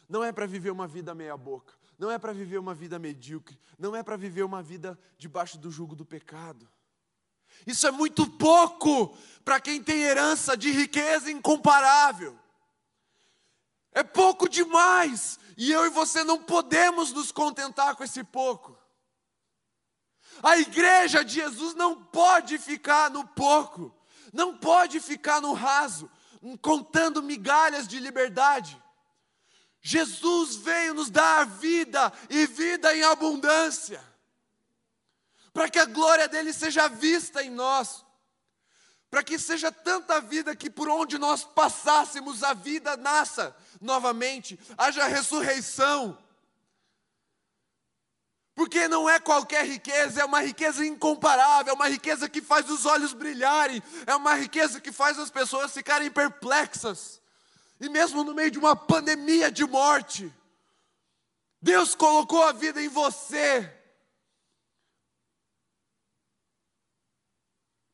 [0.08, 3.96] Não é para viver uma vida meia-boca, não é para viver uma vida medíocre, não
[3.96, 6.68] é para viver uma vida debaixo do jugo do pecado.
[7.66, 12.38] Isso é muito pouco para quem tem herança de riqueza incomparável.
[13.92, 18.76] É pouco demais, e eu e você não podemos nos contentar com esse pouco.
[20.42, 23.94] A igreja de Jesus não pode ficar no pouco,
[24.32, 26.10] não pode ficar no raso,
[26.60, 28.80] contando migalhas de liberdade.
[29.80, 34.02] Jesus veio nos dar vida e vida em abundância,
[35.52, 38.04] para que a glória dele seja vista em nós,
[39.10, 45.06] para que seja tanta vida que por onde nós passássemos a vida nasça novamente, haja
[45.06, 46.18] ressurreição,
[48.54, 52.86] porque não é qualquer riqueza, é uma riqueza incomparável, é uma riqueza que faz os
[52.86, 57.20] olhos brilharem, é uma riqueza que faz as pessoas ficarem perplexas.
[57.80, 60.32] E mesmo no meio de uma pandemia de morte,
[61.60, 63.72] Deus colocou a vida em você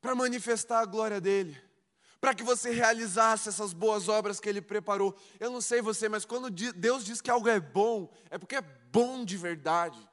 [0.02, 1.58] para manifestar a glória dele,
[2.20, 5.16] para que você realizasse essas boas obras que ele preparou.
[5.38, 8.60] Eu não sei você, mas quando Deus diz que algo é bom, é porque é
[8.60, 10.09] bom de verdade.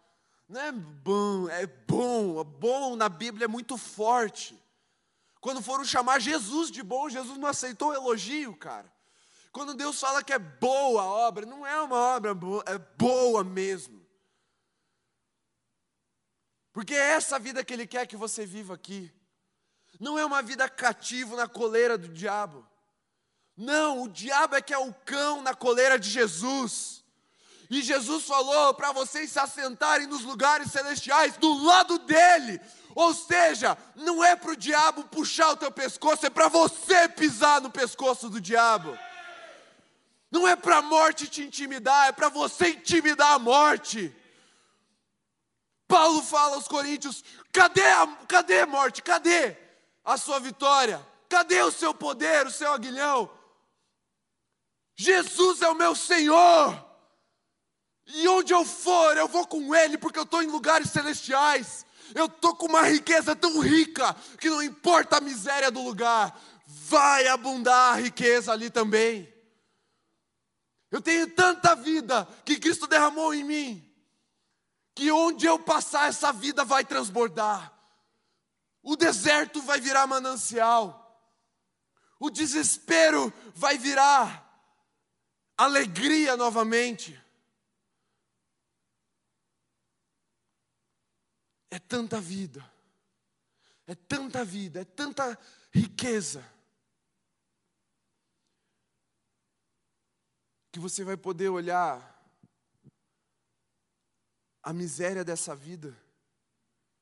[0.48, 2.44] Não é bom, é bom.
[2.44, 4.58] Bom na Bíblia é muito forte.
[5.42, 8.92] Quando foram chamar Jesus de bom, Jesus não aceitou o elogio, cara.
[9.52, 13.44] Quando Deus fala que é boa a obra, não é uma obra boa, é boa
[13.44, 14.06] mesmo.
[16.72, 19.12] Porque é essa vida que Ele quer que você viva aqui.
[20.00, 22.68] Não é uma vida cativo na coleira do diabo.
[23.56, 27.04] Não, o diabo é que é o cão na coleira de Jesus.
[27.70, 32.62] E Jesus falou para vocês se assentarem nos lugares celestiais do lado dele.
[32.96, 37.62] Ou seja, não é para o diabo puxar o teu pescoço, é para você pisar
[37.62, 38.98] no pescoço do diabo.
[40.32, 44.16] Não é para a morte te intimidar, é para você intimidar a morte.
[45.88, 49.02] Paulo fala aos Coríntios: cadê a cadê a morte?
[49.02, 49.56] Cadê
[50.04, 51.06] a sua vitória?
[51.30, 53.30] Cadê o seu poder, o seu aguilhão?
[54.96, 56.87] Jesus é o meu Senhor.
[58.08, 61.86] E onde eu for, eu vou com Ele, porque eu estou em lugares celestiais.
[62.16, 67.28] Eu estou com uma riqueza tão rica que não importa a miséria do lugar, vai
[67.28, 69.32] abundar a riqueza ali também.
[70.90, 73.96] Eu tenho tanta vida que Cristo derramou em mim,
[74.96, 77.74] que onde eu passar, essa vida vai transbordar.
[78.82, 81.04] O deserto vai virar manancial,
[82.18, 84.46] o desespero vai virar
[85.58, 87.22] alegria novamente.
[91.78, 92.68] É tanta vida,
[93.86, 95.40] é tanta vida, é tanta
[95.72, 96.44] riqueza,
[100.72, 102.02] que você vai poder olhar
[104.64, 105.96] a miséria dessa vida,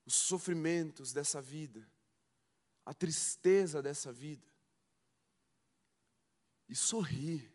[0.05, 1.89] os sofrimentos dessa vida,
[2.85, 4.45] a tristeza dessa vida,
[6.67, 7.49] e sorrir.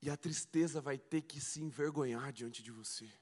[0.00, 3.12] E a tristeza vai ter que se envergonhar diante de você.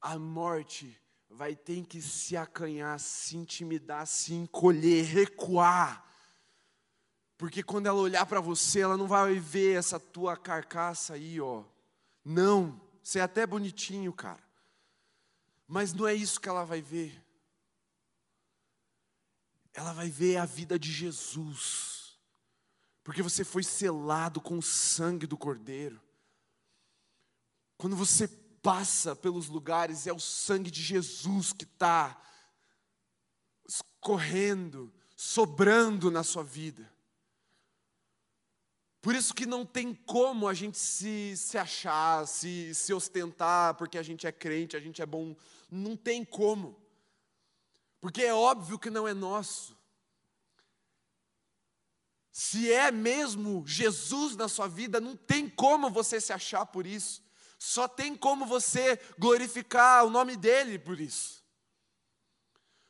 [0.00, 6.04] A morte vai ter que se acanhar, se intimidar, se encolher, recuar.
[7.36, 11.64] Porque quando ela olhar para você, ela não vai ver essa tua carcaça aí, ó.
[12.24, 14.42] Não, você é até bonitinho, cara.
[15.66, 17.22] Mas não é isso que ela vai ver.
[19.72, 22.18] Ela vai ver a vida de Jesus.
[23.04, 26.02] Porque você foi selado com o sangue do Cordeiro.
[27.76, 28.26] Quando você
[28.68, 32.20] passa pelos lugares, é o sangue de Jesus que está
[33.66, 36.92] escorrendo, sobrando na sua vida.
[39.00, 43.96] Por isso que não tem como a gente se, se achar, se, se ostentar, porque
[43.96, 45.34] a gente é crente, a gente é bom.
[45.70, 46.78] Não tem como.
[48.02, 49.74] Porque é óbvio que não é nosso.
[52.30, 57.26] Se é mesmo Jesus na sua vida, não tem como você se achar por isso.
[57.58, 61.44] Só tem como você glorificar o nome dele por isso.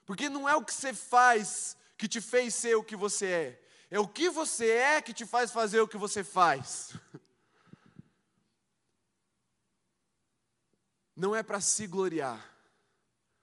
[0.04, 3.62] Porque não é o que você faz que te fez ser o que você é,
[3.90, 6.92] é o que você é que te faz fazer o que você faz.
[11.16, 12.48] Não é para se gloriar,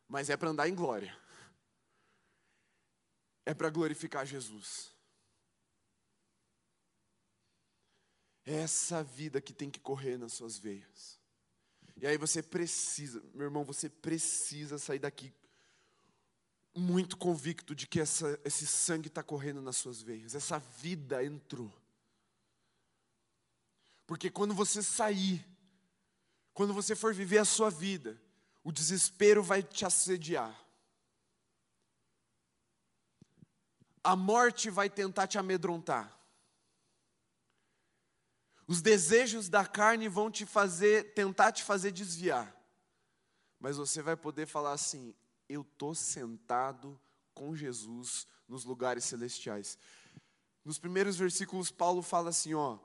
[0.07, 1.13] mas é para andar em glória.
[3.45, 4.94] É para glorificar Jesus.
[8.45, 11.19] É essa vida que tem que correr nas suas veias.
[11.97, 15.33] E aí você precisa, meu irmão, você precisa sair daqui
[16.75, 21.73] muito convicto de que essa, esse sangue está correndo nas suas veias, essa vida entrou.
[24.05, 25.43] Porque quando você sair,
[26.53, 28.21] quando você for viver a sua vida,
[28.63, 30.53] o desespero vai te assediar.
[34.03, 36.11] A morte vai tentar te amedrontar.
[38.67, 42.55] Os desejos da carne vão te fazer, tentar te fazer desviar.
[43.59, 45.13] Mas você vai poder falar assim:
[45.47, 46.99] eu estou sentado
[47.33, 49.77] com Jesus nos lugares celestiais.
[50.63, 52.79] Nos primeiros versículos, Paulo fala assim: ó,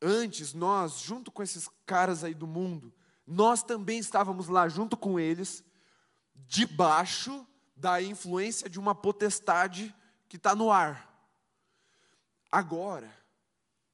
[0.00, 2.92] antes nós, junto com esses caras aí do mundo,
[3.26, 5.64] nós também estávamos lá junto com eles,
[6.34, 9.94] debaixo da influência de uma potestade
[10.28, 11.08] que está no ar.
[12.50, 13.21] Agora,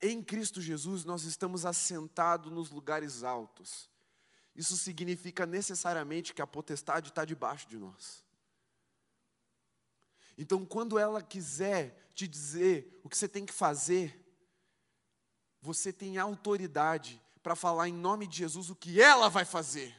[0.00, 3.90] em Cristo Jesus, nós estamos assentados nos lugares altos.
[4.54, 8.24] Isso significa necessariamente que a potestade está debaixo de nós.
[10.36, 14.24] Então, quando ela quiser te dizer o que você tem que fazer,
[15.60, 19.94] você tem autoridade para falar em nome de Jesus o que ela vai fazer.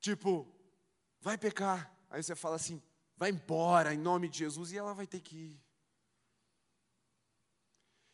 [0.00, 0.46] Tipo,
[1.20, 1.94] vai pecar.
[2.08, 2.82] Aí você fala assim,
[3.16, 5.69] vai embora em nome de Jesus, e ela vai ter que ir.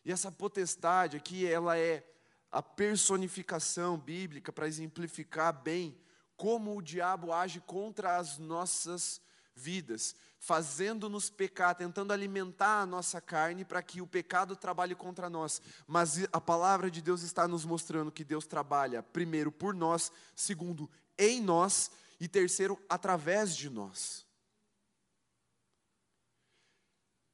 [0.07, 2.09] E essa potestade aqui, ela é
[2.52, 5.98] a personificação bíblica para exemplificar bem
[6.36, 9.20] como o diabo age contra as nossas
[9.52, 15.61] vidas, fazendo-nos pecar, tentando alimentar a nossa carne para que o pecado trabalhe contra nós.
[15.88, 20.88] Mas a palavra de Deus está nos mostrando que Deus trabalha, primeiro, por nós, segundo,
[21.18, 21.90] em nós
[22.20, 24.24] e terceiro, através de nós.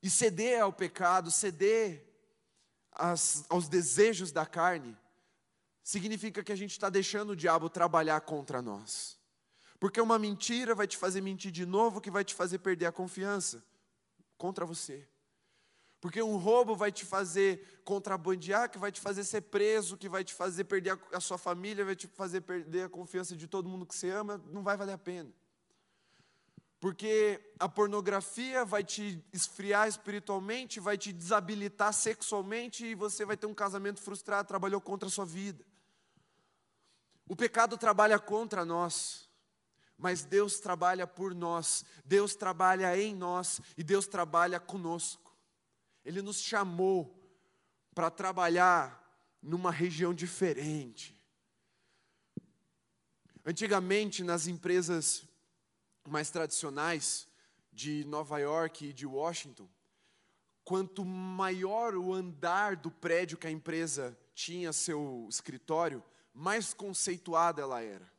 [0.03, 2.12] E ceder ao pecado, ceder
[2.93, 4.97] aos desejos da carne,
[5.83, 9.19] significa que a gente está deixando o diabo trabalhar contra nós.
[9.81, 12.93] Porque uma mentira vai te fazer mentir de novo, que vai te fazer perder a
[12.93, 13.65] confiança
[14.37, 15.09] contra você.
[16.01, 20.25] Porque um roubo vai te fazer contrabandear, que vai te fazer ser preso, que vai
[20.25, 23.87] te fazer perder a sua família, vai te fazer perder a confiança de todo mundo
[23.87, 25.33] que você ama, não vai valer a pena.
[26.83, 33.47] Porque a pornografia vai te esfriar espiritualmente, vai te desabilitar sexualmente e você vai ter
[33.47, 35.65] um casamento frustrado, trabalhou contra a sua vida.
[37.29, 39.31] O pecado trabalha contra nós,
[39.97, 45.39] mas Deus trabalha por nós, Deus trabalha em nós e Deus trabalha conosco.
[46.05, 47.17] Ele nos chamou
[47.95, 49.01] para trabalhar
[49.41, 51.17] numa região diferente.
[53.47, 55.29] Antigamente, nas empresas
[56.11, 57.29] mais tradicionais
[57.73, 59.69] de Nova York e de Washington,
[60.65, 67.83] quanto maior o andar do prédio que a empresa tinha seu escritório, mais conceituada ela
[67.83, 68.11] era.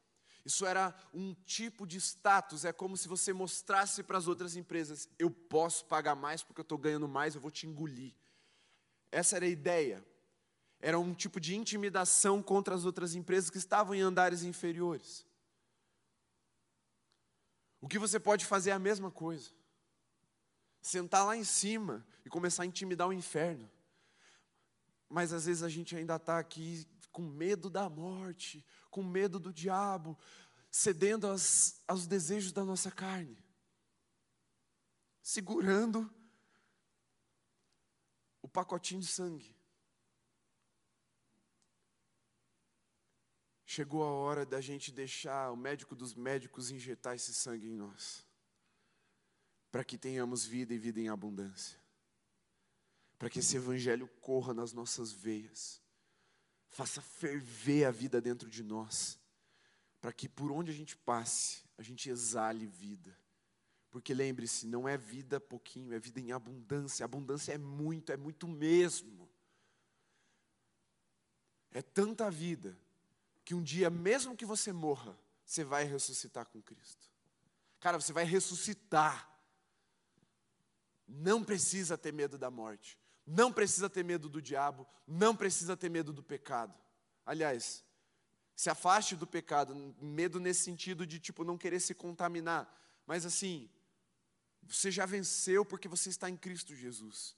[0.45, 5.07] Isso era um tipo de status, é como se você mostrasse para as outras empresas:
[5.17, 8.13] eu posso pagar mais porque eu estou ganhando mais, eu vou te engolir.
[9.11, 10.03] Essa era a ideia.
[10.81, 15.25] Era um tipo de intimidação contra as outras empresas que estavam em andares inferiores.
[17.83, 19.51] O que você pode fazer é a mesma coisa.
[20.81, 23.69] Sentar lá em cima e começar a intimidar o inferno.
[25.09, 29.51] Mas às vezes a gente ainda está aqui com medo da morte, com medo do
[29.51, 30.17] diabo,
[30.71, 33.37] cedendo aos, aos desejos da nossa carne,
[35.21, 36.09] segurando
[38.41, 39.53] o pacotinho de sangue.
[43.75, 48.23] Chegou a hora da gente deixar o médico dos médicos injetar esse sangue em nós,
[49.71, 51.79] para que tenhamos vida e vida em abundância,
[53.17, 55.81] para que esse evangelho corra nas nossas veias
[56.69, 59.19] faça ferver a vida dentro de nós,
[59.99, 63.17] para que por onde a gente passe, a gente exale vida.
[63.89, 67.03] Porque lembre-se, não é vida pouquinho, é vida em abundância.
[67.03, 69.27] Abundância é muito, é muito mesmo.
[71.71, 72.77] É tanta vida
[73.43, 77.09] que um dia, mesmo que você morra, você vai ressuscitar com Cristo.
[77.79, 79.29] Cara, você vai ressuscitar.
[81.07, 82.97] Não precisa ter medo da morte.
[83.25, 86.77] Não precisa ter medo do diabo, não precisa ter medo do pecado.
[87.25, 87.83] Aliás,
[88.55, 92.69] se afaste do pecado, medo nesse sentido de tipo não querer se contaminar,
[93.05, 93.69] mas assim,
[94.61, 97.35] você já venceu porque você está em Cristo Jesus.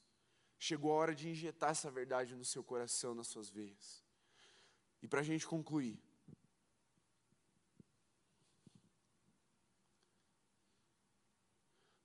[0.57, 4.04] Chegou a hora de injetar essa verdade no seu coração, nas suas veias.
[5.05, 6.01] E para a gente concluir,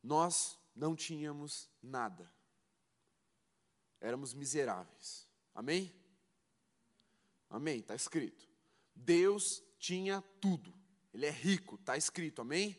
[0.03, 2.31] nós não tínhamos nada
[4.01, 5.29] éramos miseráveis.
[5.55, 5.95] Amém?
[7.49, 7.81] Amém?
[7.81, 8.49] Está escrito.
[8.95, 10.73] Deus tinha tudo.
[11.13, 12.41] Ele é rico, está escrito.
[12.41, 12.77] Amém?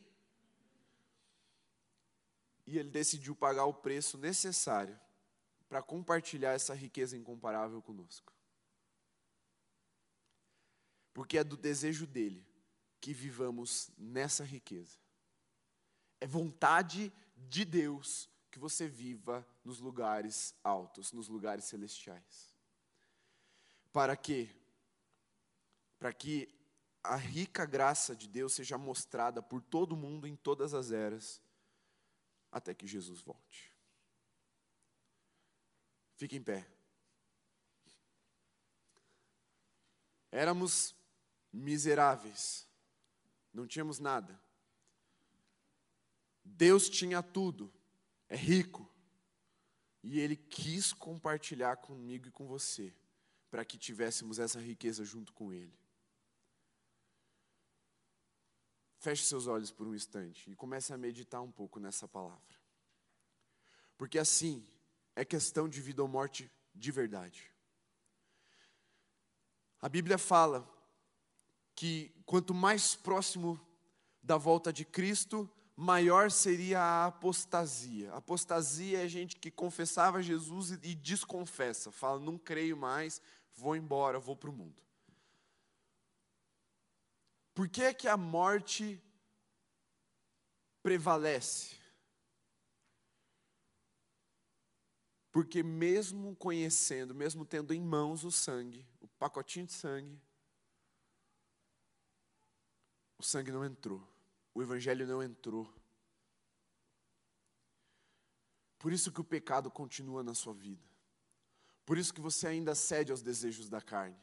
[2.65, 4.99] E ele decidiu pagar o preço necessário
[5.69, 8.34] para compartilhar essa riqueza incomparável conosco.
[11.14, 12.45] Porque é do desejo dele
[12.99, 14.97] que vivamos nessa riqueza.
[16.20, 22.53] É vontade de Deus que você viva nos lugares altos, nos lugares celestiais.
[23.91, 24.49] Para quê?
[25.97, 26.53] Para que
[27.03, 31.41] a rica graça de Deus seja mostrada por todo mundo em todas as eras,
[32.51, 33.72] até que Jesus volte.
[36.16, 36.68] Fique em pé.
[40.32, 40.95] Éramos
[41.51, 42.67] miseráveis,
[43.53, 44.39] não tínhamos nada.
[46.43, 47.71] Deus tinha tudo
[48.31, 48.89] é rico.
[50.01, 52.95] E ele quis compartilhar comigo e com você,
[53.51, 55.77] para que tivéssemos essa riqueza junto com ele.
[58.97, 62.55] Feche seus olhos por um instante e comece a meditar um pouco nessa palavra.
[63.97, 64.65] Porque assim
[65.15, 67.51] é questão de vida ou morte de verdade.
[69.81, 70.67] A Bíblia fala
[71.82, 73.59] que quanto mais próximo
[74.21, 78.13] da volta de Cristo, maior seria a apostasia.
[78.13, 83.19] apostasia é gente que confessava Jesus e desconfessa, fala: não creio mais,
[83.55, 84.79] vou embora, vou para o mundo.
[87.55, 89.01] Por que, que a morte
[90.84, 91.77] prevalece?
[95.32, 100.21] Porque, mesmo conhecendo, mesmo tendo em mãos o sangue, o pacotinho de sangue,
[103.22, 104.11] o sangue não entrou
[104.53, 105.72] o Evangelho não entrou.
[108.78, 110.84] Por isso que o pecado continua na sua vida.
[111.86, 114.19] Por isso que você ainda cede aos desejos da carne.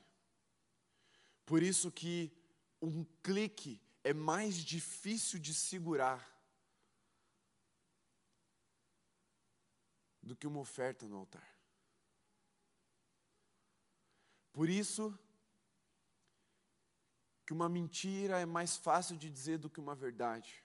[1.47, 2.33] Por isso que
[2.81, 6.37] um clique é mais difícil de segurar
[10.23, 11.57] do que uma oferta no altar.
[14.53, 15.19] Por isso
[17.49, 20.63] que uma mentira é mais fácil de dizer do que uma verdade.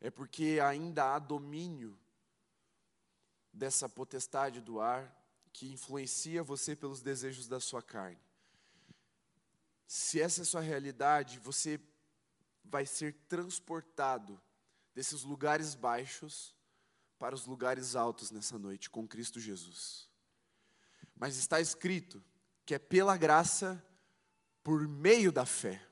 [0.00, 2.00] É porque ainda há domínio
[3.52, 5.14] dessa potestade do ar
[5.52, 8.18] que influencia você pelos desejos da sua carne.
[9.86, 11.78] Se essa é a sua realidade, você
[12.64, 14.40] vai ser transportado
[14.94, 16.54] desses lugares baixos
[17.18, 20.08] para os lugares altos nessa noite com Cristo Jesus.
[21.14, 22.24] Mas está escrito
[22.64, 23.84] que é pela graça,
[24.62, 25.82] por meio da fé.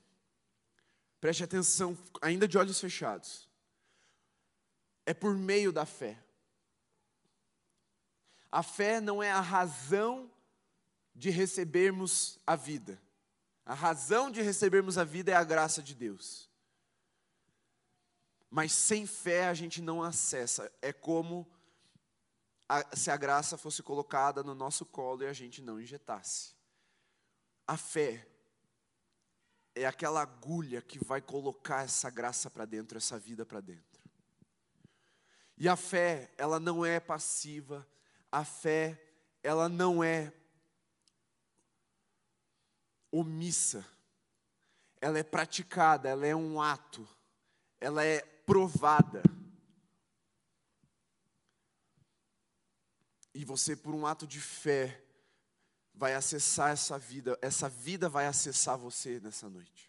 [1.20, 3.48] Preste atenção, ainda de olhos fechados.
[5.04, 6.22] É por meio da fé.
[8.50, 10.30] A fé não é a razão
[11.14, 13.00] de recebermos a vida.
[13.64, 16.48] A razão de recebermos a vida é a graça de Deus.
[18.48, 20.72] Mas sem fé a gente não acessa.
[20.80, 21.46] É como
[22.68, 26.54] a, se a graça fosse colocada no nosso colo e a gente não injetasse.
[27.66, 28.26] A fé
[29.82, 34.02] é aquela agulha que vai colocar essa graça para dentro, essa vida para dentro.
[35.56, 37.86] E a fé, ela não é passiva,
[38.30, 39.00] a fé,
[39.42, 40.32] ela não é
[43.10, 43.84] omissa,
[45.00, 47.08] ela é praticada, ela é um ato,
[47.80, 49.22] ela é provada.
[53.34, 55.07] E você, por um ato de fé,
[55.98, 59.88] vai acessar essa vida, essa vida vai acessar você nessa noite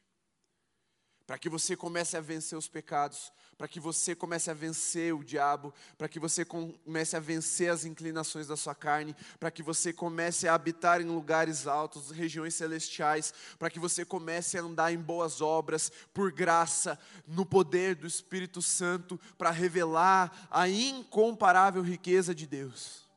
[1.30, 5.24] para que você comece a vencer os pecados, para que você comece a vencer o
[5.24, 9.94] diabo, para que você comece a vencer as inclinações da sua carne, para que você
[9.94, 14.98] comece a habitar em lugares altos, regiões celestiais, para que você comece a andar em
[14.98, 16.98] boas obras, por graça,
[17.28, 23.08] no poder do Espírito Santo, para revelar a incomparável riqueza de Deus.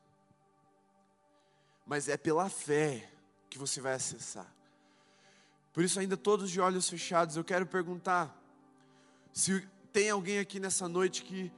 [1.92, 3.06] Mas é pela fé
[3.50, 4.50] que você vai acessar.
[5.74, 8.34] Por isso, ainda todos de olhos fechados, eu quero perguntar
[9.30, 11.52] se tem alguém aqui nessa noite que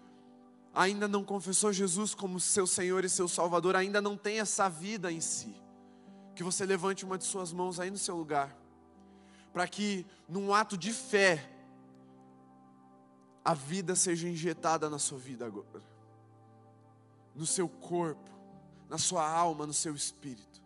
[0.74, 5.12] ainda não confessou Jesus como seu Senhor e seu Salvador, ainda não tem essa vida
[5.12, 5.54] em si.
[6.34, 8.58] Que você levante uma de suas mãos aí no seu lugar,
[9.52, 11.48] para que num ato de fé,
[13.44, 15.80] a vida seja injetada na sua vida agora,
[17.36, 18.33] no seu corpo,
[18.94, 20.62] na sua alma, no seu espírito.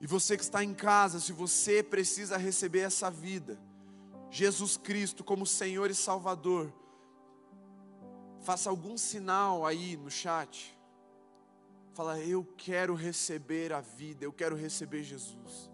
[0.00, 3.56] E você que está em casa, se você precisa receber essa vida,
[4.32, 6.72] Jesus Cristo como Senhor e Salvador,
[8.40, 10.76] faça algum sinal aí no chat.
[11.94, 15.70] Fala, eu quero receber a vida, eu quero receber Jesus.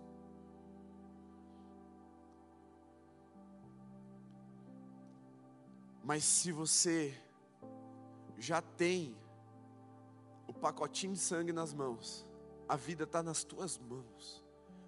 [6.05, 7.19] Mas se você
[8.39, 9.17] já tem
[10.49, 12.27] o pacotinho de sangue nas mãos,
[12.67, 14.45] a vida está nas tuas mãos,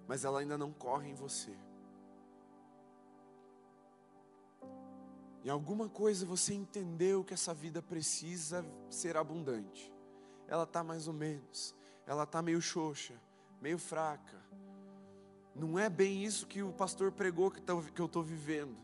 [0.07, 1.55] mas ela ainda não corre em você.
[5.43, 9.91] Em alguma coisa você entendeu que essa vida precisa ser abundante.
[10.47, 13.15] Ela está mais ou menos, ela está meio xoxa,
[13.61, 14.41] meio fraca.
[15.55, 18.75] Não é bem isso que o pastor pregou que, tá, que eu estou vivendo.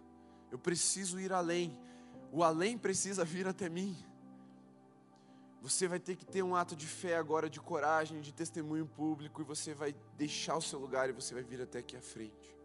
[0.51, 1.78] Eu preciso ir além.
[2.32, 3.95] O além precisa vir até mim.
[5.62, 9.41] Você vai ter que ter um ato de fé agora, de coragem, de testemunho público,
[9.41, 12.55] e você vai deixar o seu lugar e você vai vir até aqui à frente.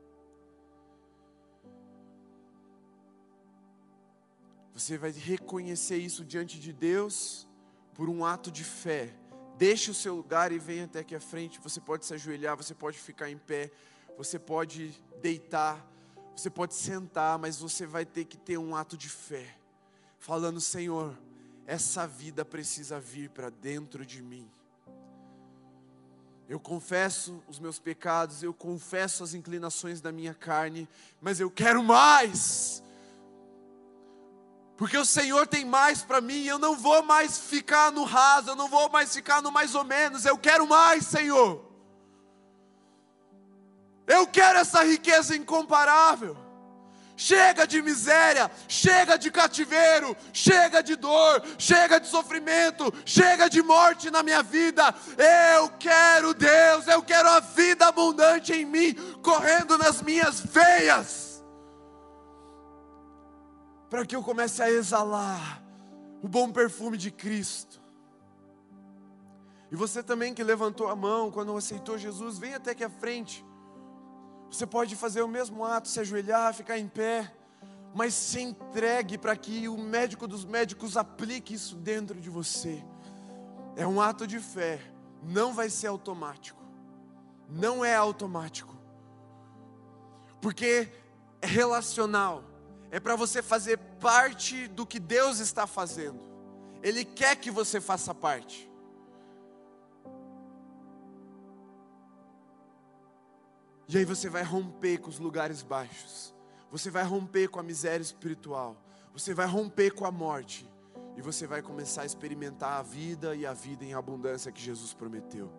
[4.74, 7.46] Você vai reconhecer isso diante de Deus
[7.94, 9.14] por um ato de fé.
[9.56, 11.60] Deixe o seu lugar e venha até aqui à frente.
[11.60, 13.70] Você pode se ajoelhar, você pode ficar em pé,
[14.16, 15.86] você pode deitar,
[16.34, 19.56] você pode sentar, mas você vai ter que ter um ato de fé,
[20.18, 21.16] falando: Senhor,
[21.66, 24.50] essa vida precisa vir para dentro de mim.
[26.48, 30.88] Eu confesso os meus pecados, eu confesso as inclinações da minha carne,
[31.20, 32.82] mas eu quero mais.
[34.76, 38.56] Porque o Senhor tem mais para mim, eu não vou mais ficar no raso, eu
[38.56, 41.64] não vou mais ficar no mais ou menos, eu quero mais, Senhor.
[44.06, 46.36] Eu quero essa riqueza incomparável.
[47.16, 54.10] Chega de miséria, chega de cativeiro, chega de dor, chega de sofrimento, chega de morte
[54.10, 54.94] na minha vida.
[55.56, 61.44] Eu quero Deus, eu quero a vida abundante em mim, correndo nas minhas veias,
[63.90, 65.62] para que eu comece a exalar
[66.22, 67.80] o bom perfume de Cristo.
[69.70, 73.44] E você também que levantou a mão quando aceitou Jesus, vem até aqui à frente.
[74.52, 77.32] Você pode fazer o mesmo ato, se ajoelhar, ficar em pé,
[77.94, 82.84] mas se entregue para que o médico dos médicos aplique isso dentro de você.
[83.74, 84.78] É um ato de fé,
[85.22, 86.62] não vai ser automático.
[87.48, 88.76] Não é automático.
[90.38, 90.92] Porque
[91.40, 92.44] é relacional.
[92.90, 96.20] É para você fazer parte do que Deus está fazendo.
[96.82, 98.70] Ele quer que você faça parte.
[103.88, 106.34] E aí você vai romper com os lugares baixos.
[106.70, 108.76] Você vai romper com a miséria espiritual.
[109.12, 110.68] Você vai romper com a morte.
[111.16, 114.94] E você vai começar a experimentar a vida e a vida em abundância que Jesus
[114.94, 115.52] prometeu.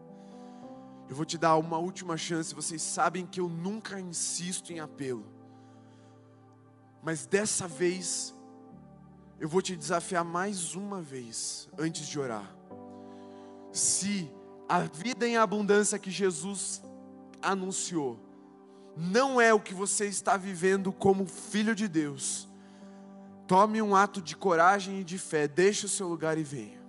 [1.07, 2.55] Eu vou te dar uma última chance.
[2.55, 5.25] Vocês sabem que eu nunca insisto em apelo.
[7.03, 8.33] Mas dessa vez,
[9.39, 12.49] eu vou te desafiar mais uma vez, antes de orar.
[13.71, 14.31] Se
[14.69, 16.81] a vida em abundância que Jesus
[17.43, 18.19] anunciou.
[18.95, 22.47] Não é o que você está vivendo como filho de Deus,
[23.47, 26.81] tome um ato de coragem e de fé, deixe o seu lugar e venha.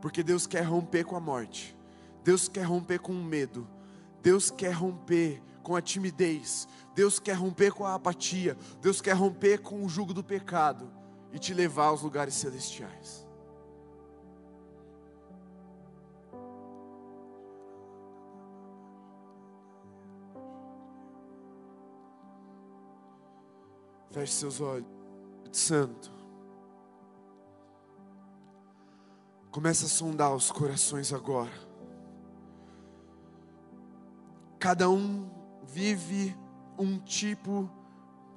[0.00, 1.76] Porque Deus quer romper com a morte,
[2.22, 3.66] Deus quer romper com o medo,
[4.22, 9.60] Deus quer romper com a timidez, Deus quer romper com a apatia, Deus quer romper
[9.60, 10.90] com o jugo do pecado
[11.32, 13.23] e te levar aos lugares celestiais.
[24.14, 24.86] Feche seus olhos.
[25.50, 26.12] Santo.
[29.50, 31.50] Começa a sondar os corações agora.
[34.60, 35.28] Cada um
[35.64, 36.36] vive
[36.78, 37.68] um tipo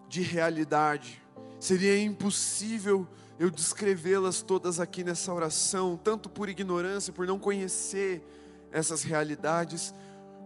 [0.10, 1.22] de realidade.
[1.60, 3.08] Seria impossível
[3.38, 8.28] eu descrevê-las todas aqui nessa oração, tanto por ignorância, por não conhecer
[8.72, 9.94] essas realidades,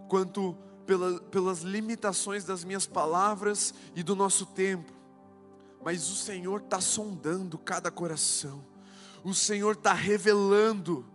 [0.10, 5.00] quanto pela, pelas limitações das minhas palavras e do nosso tempo
[5.84, 8.64] mas o Senhor está sondando cada coração,
[9.24, 11.06] o Senhor está revelando,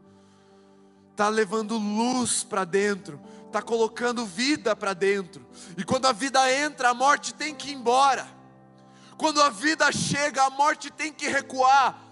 [1.13, 5.47] está levando luz para dentro, está colocando vida para dentro,
[5.77, 8.27] e quando a vida entra, a morte tem que ir embora,
[9.17, 12.03] quando a vida chega, a morte tem que recuar,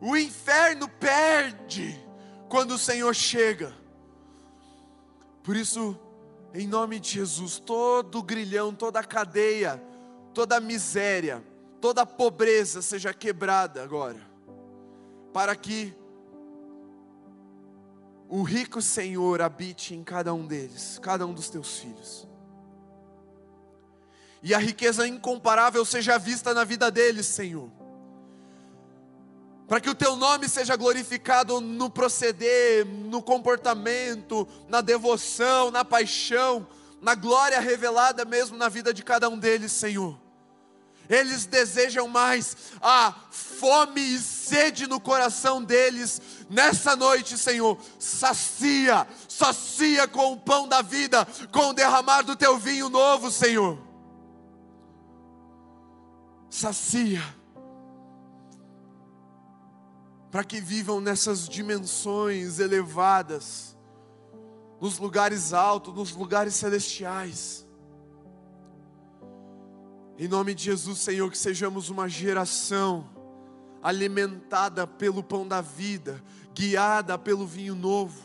[0.00, 1.98] o inferno perde
[2.48, 3.74] quando o Senhor chega,
[5.42, 5.98] por isso,
[6.52, 9.82] em nome de Jesus, todo grilhão, toda cadeia,
[10.34, 11.42] toda miséria,
[11.80, 14.20] toda pobreza seja quebrada agora,
[15.32, 15.94] para que
[18.28, 22.28] o rico Senhor habite em cada um deles, cada um dos teus filhos.
[24.42, 27.70] E a riqueza incomparável seja vista na vida deles, Senhor.
[29.66, 36.66] Para que o teu nome seja glorificado no proceder, no comportamento, na devoção, na paixão,
[37.00, 40.27] na glória revelada mesmo na vida de cada um deles, Senhor
[41.08, 46.20] eles desejam mais a fome e sede no coração deles.
[46.50, 52.58] Nessa noite, Senhor, sacia, sacia com o pão da vida, com o derramar do teu
[52.58, 53.78] vinho novo, Senhor.
[56.50, 57.22] Sacia,
[60.30, 63.76] para que vivam nessas dimensões elevadas,
[64.80, 67.67] nos lugares altos, nos lugares celestiais.
[70.20, 73.08] Em nome de Jesus, Senhor, que sejamos uma geração
[73.80, 76.20] alimentada pelo pão da vida,
[76.52, 78.20] guiada pelo vinho novo.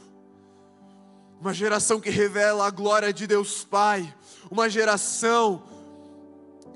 [1.39, 4.11] Uma geração que revela a glória de Deus Pai,
[4.49, 5.61] uma geração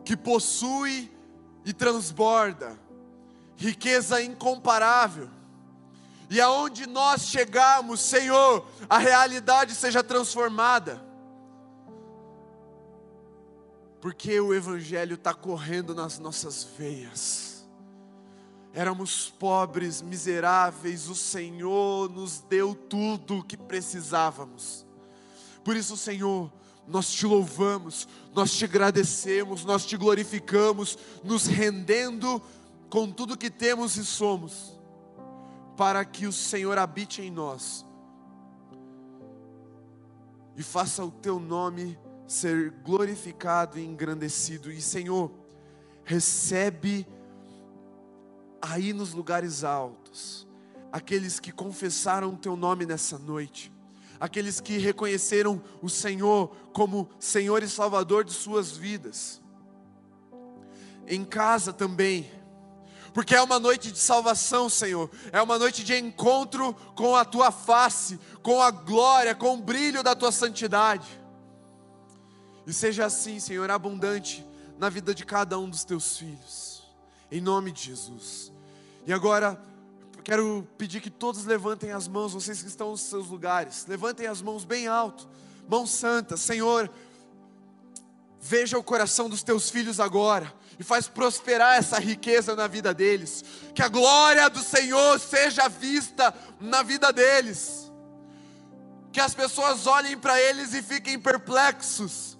[0.05, 1.11] que possui
[1.65, 2.77] e transborda
[3.55, 5.31] riqueza incomparável.
[6.29, 11.06] E aonde nós chegarmos, Senhor, a realidade seja transformada
[14.01, 17.67] porque o Evangelho está correndo nas nossas veias.
[18.73, 24.85] Éramos pobres, miseráveis, o Senhor nos deu tudo o que precisávamos.
[25.63, 26.51] Por isso, Senhor,
[26.87, 32.41] nós te louvamos, nós te agradecemos, nós te glorificamos, nos rendendo
[32.89, 34.79] com tudo que temos e somos,
[35.75, 37.85] para que o Senhor habite em nós
[40.55, 44.71] e faça o teu nome ser glorificado e engrandecido.
[44.71, 45.31] E Senhor,
[46.03, 47.07] recebe
[48.61, 50.47] aí nos lugares altos
[50.91, 53.71] aqueles que confessaram o teu nome nessa noite,
[54.19, 59.41] aqueles que reconheceram o Senhor como Senhor e Salvador de suas vidas.
[61.05, 62.29] Em casa também,
[63.13, 67.51] porque é uma noite de salvação, Senhor, é uma noite de encontro com a tua
[67.51, 71.07] face, com a glória, com o brilho da tua santidade.
[72.67, 74.45] E seja assim, Senhor, abundante
[74.77, 76.83] na vida de cada um dos teus filhos.
[77.31, 78.51] Em nome de Jesus.
[79.05, 79.57] E agora,
[80.21, 84.41] quero pedir que todos levantem as mãos, vocês que estão nos seus lugares, levantem as
[84.41, 85.29] mãos bem alto,
[85.65, 86.91] mãos santas, Senhor.
[88.41, 93.45] Veja o coração dos teus filhos agora e faz prosperar essa riqueza na vida deles.
[93.73, 97.89] Que a glória do Senhor seja vista na vida deles.
[99.13, 102.36] Que as pessoas olhem para eles e fiquem perplexos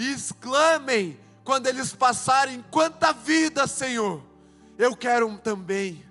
[0.00, 4.22] e exclamem quando eles passarem: quanta vida, Senhor!
[4.78, 6.02] Eu quero também.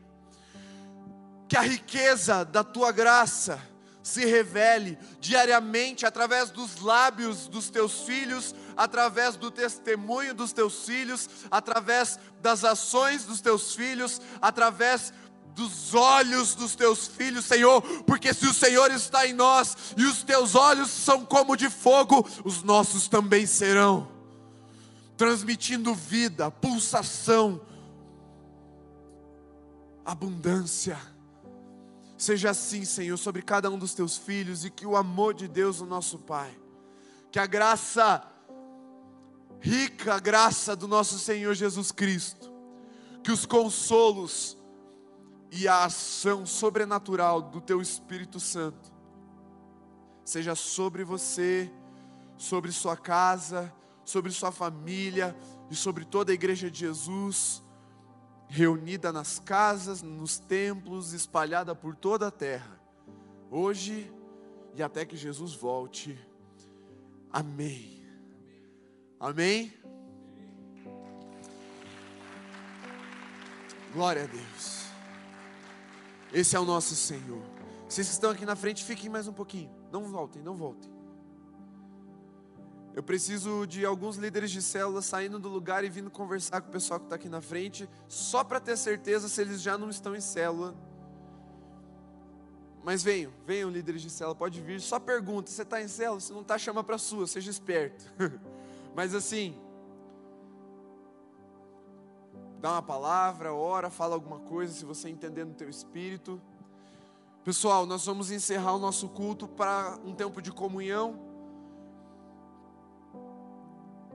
[1.48, 3.60] Que a riqueza da tua graça
[4.04, 11.28] se revele diariamente através dos lábios dos teus filhos, através do testemunho dos teus filhos,
[11.50, 15.12] através das ações dos teus filhos, através
[15.60, 20.24] dos olhos dos teus filhos, Senhor, porque se o Senhor está em nós e os
[20.24, 24.08] teus olhos são como de fogo, os nossos também serão,
[25.18, 27.60] transmitindo vida, pulsação,
[30.06, 30.98] abundância.
[32.18, 35.82] Seja assim, Senhor, sobre cada um dos teus filhos e que o amor de Deus,
[35.82, 36.58] o nosso Pai,
[37.30, 38.26] que a graça,
[39.60, 42.50] rica graça do nosso Senhor Jesus Cristo,
[43.22, 44.58] que os consolos
[45.52, 48.92] e a ação sobrenatural do teu Espírito Santo,
[50.24, 51.72] seja sobre você,
[52.38, 53.74] sobre sua casa,
[54.06, 55.36] sobre sua família
[55.70, 57.64] e sobre toda a igreja de Jesus
[58.50, 62.82] reunida nas casas, nos templos, espalhada por toda a terra,
[63.52, 64.12] hoje
[64.74, 66.20] e até que Jesus volte.
[67.32, 68.04] Amém.
[69.20, 69.72] Amém.
[73.94, 74.89] Glória a Deus.
[76.32, 77.42] Esse é o nosso Senhor.
[77.88, 79.70] Vocês que estão aqui na frente, fiquem mais um pouquinho.
[79.92, 80.92] Não voltem, não voltem.
[82.96, 86.72] Eu preciso de alguns líderes de célula saindo do lugar e vindo conversar com o
[86.72, 90.16] pessoal que está aqui na frente, só para ter certeza se eles já não estão
[90.16, 90.76] em célula.
[92.84, 94.80] Mas venham, venham líderes de célula, pode vir.
[94.82, 96.20] Só pergunta: você está em célula?
[96.20, 98.06] Se não está, chama para sua, seja esperto.
[98.96, 99.56] Mas assim,
[102.60, 106.42] dá uma palavra, ora, fala alguma coisa, se você entender no teu espírito.
[107.44, 111.20] Pessoal, nós vamos encerrar o nosso culto para um tempo de comunhão.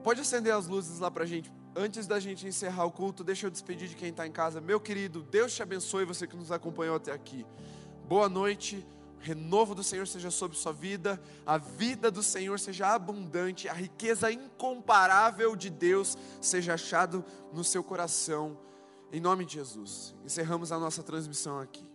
[0.03, 1.51] Pode acender as luzes lá para a gente.
[1.75, 4.61] Antes da gente encerrar o culto, deixa eu despedir de quem está em casa.
[4.61, 7.45] Meu querido, Deus te abençoe, você que nos acompanhou até aqui.
[8.07, 8.85] Boa noite,
[9.25, 14.31] renovo do Senhor seja sobre sua vida, a vida do Senhor seja abundante, a riqueza
[14.31, 18.55] incomparável de Deus seja achado no seu coração.
[19.11, 20.13] Em nome de Jesus.
[20.23, 21.94] Encerramos a nossa transmissão aqui.